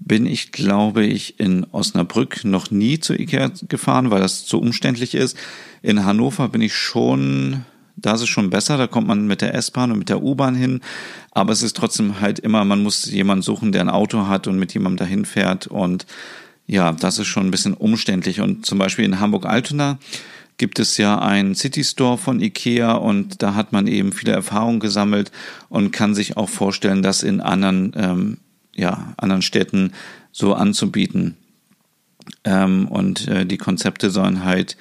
[0.00, 5.14] bin ich, glaube ich, in Osnabrück noch nie zu Ikea gefahren, weil das zu umständlich
[5.14, 5.36] ist.
[5.82, 7.64] In Hannover bin ich schon
[8.00, 10.54] Da ist es schon besser, da kommt man mit der S-Bahn und mit der U-Bahn
[10.54, 10.80] hin.
[11.32, 14.58] Aber es ist trotzdem halt immer, man muss jemanden suchen, der ein Auto hat und
[14.58, 15.66] mit jemandem dahin fährt.
[15.66, 16.06] Und
[16.66, 18.40] ja, das ist schon ein bisschen umständlich.
[18.40, 19.98] Und zum Beispiel in Hamburg-Altona
[20.58, 24.80] gibt es ja einen City Store von Ikea und da hat man eben viele Erfahrungen
[24.80, 25.32] gesammelt
[25.68, 28.38] und kann sich auch vorstellen, das in anderen, ähm,
[28.74, 29.92] ja, anderen Städten
[30.30, 31.36] so anzubieten.
[32.44, 34.76] Ähm, und äh, die Konzepte sollen halt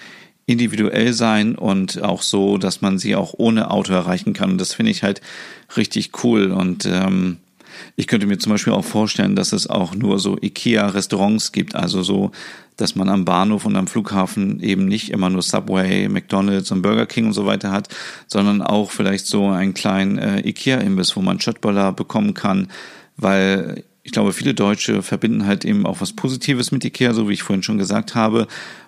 [0.48, 4.52] individuell sein und auch so, dass man sie auch ohne Auto erreichen kann.
[4.52, 5.22] Und das finde ich halt
[5.76, 6.52] richtig cool.
[6.52, 7.38] Und ähm,
[7.98, 12.02] ich könnte mir zum Beispiel auch vorstellen, dass es auch nur so IKEA-Restaurants gibt, also
[12.02, 12.32] so,
[12.78, 17.08] dass man am Bahnhof und am Flughafen eben nicht immer nur Subway, McDonald's und Burger
[17.08, 17.90] King und so weiter hat,
[18.28, 22.70] sondern auch vielleicht so einen kleinen äh, IKEA-Imbiss, wo man Schöttböller bekommen kann,
[23.18, 27.34] weil ich glaube, viele Deutsche verbinden halt eben auch was Positives mit Ikea, so wie
[27.34, 28.48] ich vorhin schon gesagt habe.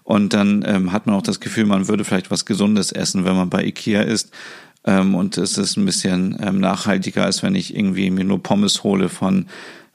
[0.10, 3.36] Und dann ähm, hat man auch das Gefühl, man würde vielleicht was Gesundes essen, wenn
[3.36, 4.32] man bei Ikea ist.
[4.84, 8.84] Ähm, und es ist ein bisschen ähm, nachhaltiger, als wenn ich irgendwie mir nur Pommes
[8.84, 9.46] hole von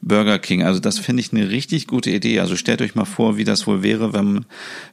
[0.02, 0.62] Burger King.
[0.62, 2.38] Also das finde ich eine richtig gute Idee.
[2.38, 4.44] Also stellt euch mal vor, wie das wohl wäre, wenn,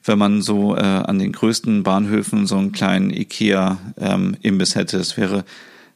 [0.03, 4.97] wenn man so äh, an den größten Bahnhöfen so einen kleinen Ikea-Imbiss ähm, hätte.
[4.97, 5.45] Es wäre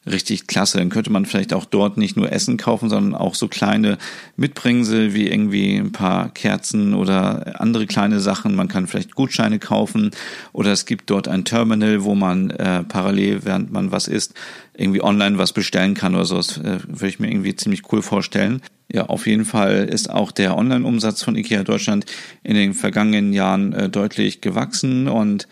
[0.06, 0.78] richtig klasse.
[0.78, 3.98] Dann könnte man vielleicht auch dort nicht nur Essen kaufen, sondern auch so kleine
[4.36, 8.54] Mitbringsel wie irgendwie ein paar Kerzen oder andere kleine Sachen.
[8.54, 10.12] Man kann vielleicht Gutscheine kaufen
[10.52, 14.34] oder es gibt dort ein Terminal, wo man äh, parallel, während man was isst,
[14.74, 16.36] irgendwie online was bestellen kann oder so.
[16.36, 18.62] Das äh, würde ich mir irgendwie ziemlich cool vorstellen.
[18.92, 22.06] Ja, auf jeden Fall ist auch der Online-Umsatz von IKEA Deutschland
[22.44, 25.48] in den vergangenen Jahren äh, deutlich gewachsen und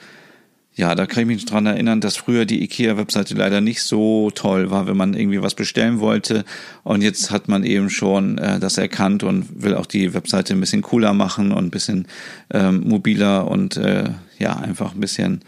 [0.77, 4.73] ja, da kann ich mich dran erinnern, dass früher die IKEA-Webseite leider nicht so toll
[4.73, 6.45] war, wenn man irgendwie was bestellen wollte.
[6.83, 10.61] Und jetzt hat man eben schon äh, das erkannt und will auch die Webseite ein
[10.61, 12.09] bisschen cooler machen und ein bisschen
[12.51, 15.43] ähm, mobiler und äh, ja, einfach ein bisschen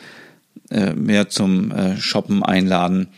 [0.70, 3.08] äh, mehr zum äh, Shoppen einladen.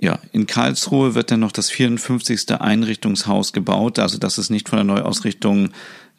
[0.00, 2.52] Ja, in Karlsruhe wird dann noch das 54.
[2.60, 3.98] Einrichtungshaus gebaut.
[3.98, 5.70] Also das ist nicht von der Neuausrichtung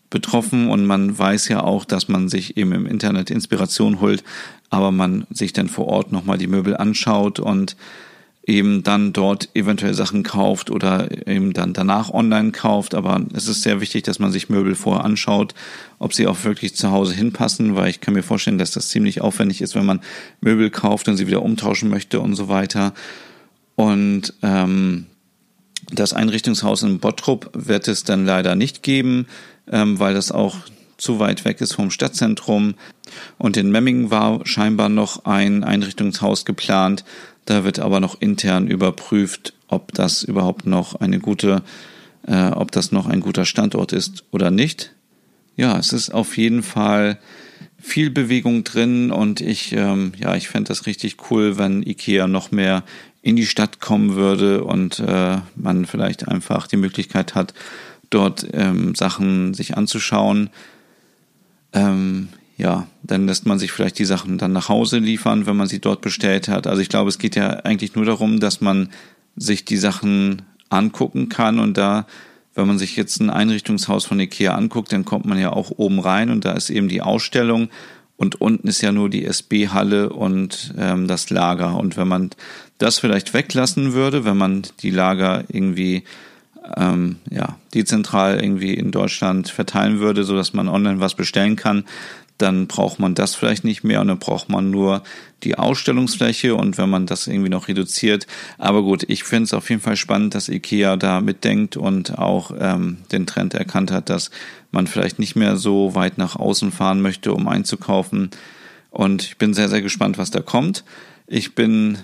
[0.10, 4.23] betroffen und man weiß ja auch, dass man sich eben im Internet Inspiration holt,
[4.69, 7.76] aber man sich dann vor Ort nochmal die Möbel anschaut und
[8.49, 12.95] eben dann dort eventuell Sachen kauft oder eben dann danach online kauft.
[12.95, 15.53] Aber es ist sehr wichtig, dass man sich Möbel vorher anschaut,
[15.99, 19.22] ob sie auch wirklich zu Hause hinpassen, weil ich kann mir vorstellen, dass das ziemlich
[19.22, 20.02] aufwendig ist, wenn man
[20.41, 22.94] Möbel kauft und sie wieder umtauschen möchte und so weiter.
[23.76, 25.06] Und ähm,
[25.91, 29.28] das Einrichtungshaus in Bottrop wird es dann leider nicht geben
[29.72, 30.57] ähm, weil das auch
[30.98, 32.76] zu weit weg ist vom Stadtzentrum.
[33.38, 37.06] Und in Memmingen war scheinbar noch ein Einrichtungshaus geplant.
[37.45, 41.64] Da wird aber noch intern überprüft, ob das überhaupt noch eine gute,
[42.28, 44.94] äh, ob das noch ein guter Standort ist oder nicht.
[45.56, 47.18] Ja, es ist auf jeden Fall
[47.82, 52.52] viel Bewegung drin und ich, ähm, ja, ich fände das richtig cool, wenn IKEA noch
[52.52, 52.84] mehr
[53.22, 57.54] in die Stadt kommen würde und äh, man vielleicht einfach die Möglichkeit hat,
[58.10, 60.50] dort ähm, Sachen sich anzuschauen.
[61.74, 65.68] Ähm, ja, dann lässt man sich vielleicht die Sachen dann nach Hause liefern, wenn man
[65.68, 66.68] sie dort bestellt hat.
[66.68, 68.90] Also ich glaube, es geht ja eigentlich nur darum, dass man
[69.36, 72.06] sich die Sachen angucken kann und da,
[72.56, 76.00] wenn man sich jetzt ein Einrichtungshaus von Ikea anguckt, dann kommt man ja auch oben
[76.00, 77.70] rein und da ist eben die Ausstellung
[78.18, 81.78] und unten ist ja nur die SB-Halle und ähm, das Lager.
[81.78, 82.32] Und wenn man
[82.80, 86.03] das vielleicht weglassen würde, wenn man die Lager irgendwie
[86.77, 91.85] ähm, ja, dezentral irgendwie in Deutschland verteilen würde, so dass man online was bestellen kann,
[92.38, 95.03] dann braucht man das vielleicht nicht mehr und dann braucht man nur
[95.43, 98.27] die Ausstellungsfläche und wenn man das irgendwie noch reduziert.
[98.57, 102.51] Aber gut, ich finde es auf jeden Fall spannend, dass IKEA da mitdenkt und auch
[102.57, 104.31] ähm, den Trend erkannt hat, dass
[104.72, 108.30] man vielleicht nicht mehr so weit nach außen fahren möchte, um einzukaufen.
[108.89, 110.85] Und ich bin sehr, sehr gespannt, was da kommt.
[111.27, 111.97] Ich bin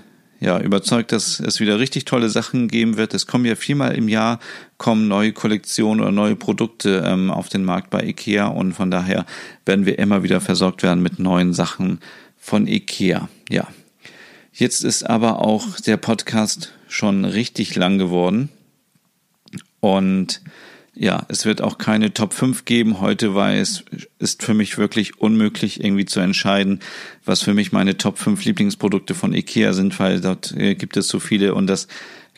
[0.46, 3.16] ja, überzeugt, dass es wieder richtig tolle Sachen geben wird.
[3.16, 4.40] Es kommen ja viermal im Jahr
[4.78, 9.26] kommen neue Kollektionen oder neue Produkte ähm, auf den Markt bei IKEA und von daher
[9.66, 12.00] werden wir immer wieder versorgt werden mit neuen Sachen
[12.38, 13.28] von IKEA.
[13.50, 13.68] Ja.
[14.54, 18.50] Jetzt ist aber auch der Podcast schon richtig lang geworden
[19.80, 20.42] und
[20.96, 23.84] ja, es wird auch keine Top 5 geben heute, weil es
[24.18, 26.80] ist für mich wirklich unmöglich irgendwie zu entscheiden,
[27.26, 31.10] was für mich meine Top 5 Lieblingsprodukte von Ikea sind, weil dort äh, gibt es
[31.10, 31.88] so viele und das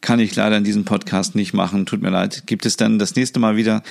[0.02, 1.86] kann ich leider in diesem Podcast nicht machen.
[1.86, 2.44] Tut mir leid.
[2.46, 3.82] Gibt es dann das nächste Mal wieder.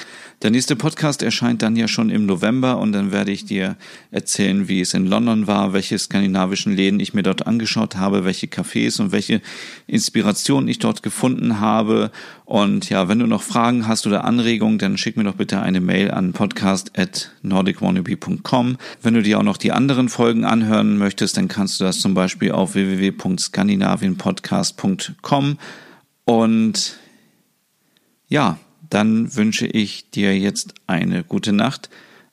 [0.43, 3.77] Der nächste Podcast erscheint dann ja schon im November und dann werde ich dir
[4.11, 8.47] erzählen, wie es in London war, welche skandinavischen Läden ich mir dort angeschaut habe, welche
[8.47, 9.41] Cafés und welche
[9.87, 12.11] Inspirationen ich dort gefunden habe.
[12.45, 15.81] Und ja, wenn du noch Fragen hast oder Anregungen, dann schick mir doch bitte eine
[15.81, 18.77] Mail an podcast.nordicwannabe.com.
[19.03, 22.15] Wenn du dir auch noch die anderen Folgen anhören möchtest, dann kannst du das zum
[22.15, 25.59] Beispiel auf www.skandinavienpodcast.com
[26.27, 26.99] und
[28.29, 28.59] ja,
[28.91, 31.89] dann wünsche ich dir jetzt eine gute Nacht,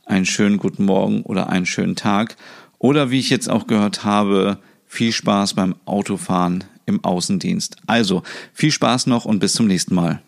[0.05, 2.35] einen schönen guten Morgen oder einen schönen Tag
[2.79, 4.57] oder wie ich jetzt auch gehört habe,
[4.87, 7.77] viel Spaß beim Autofahren im Außendienst.
[7.85, 10.21] Also viel Spaß noch und bis zum nächsten Mal.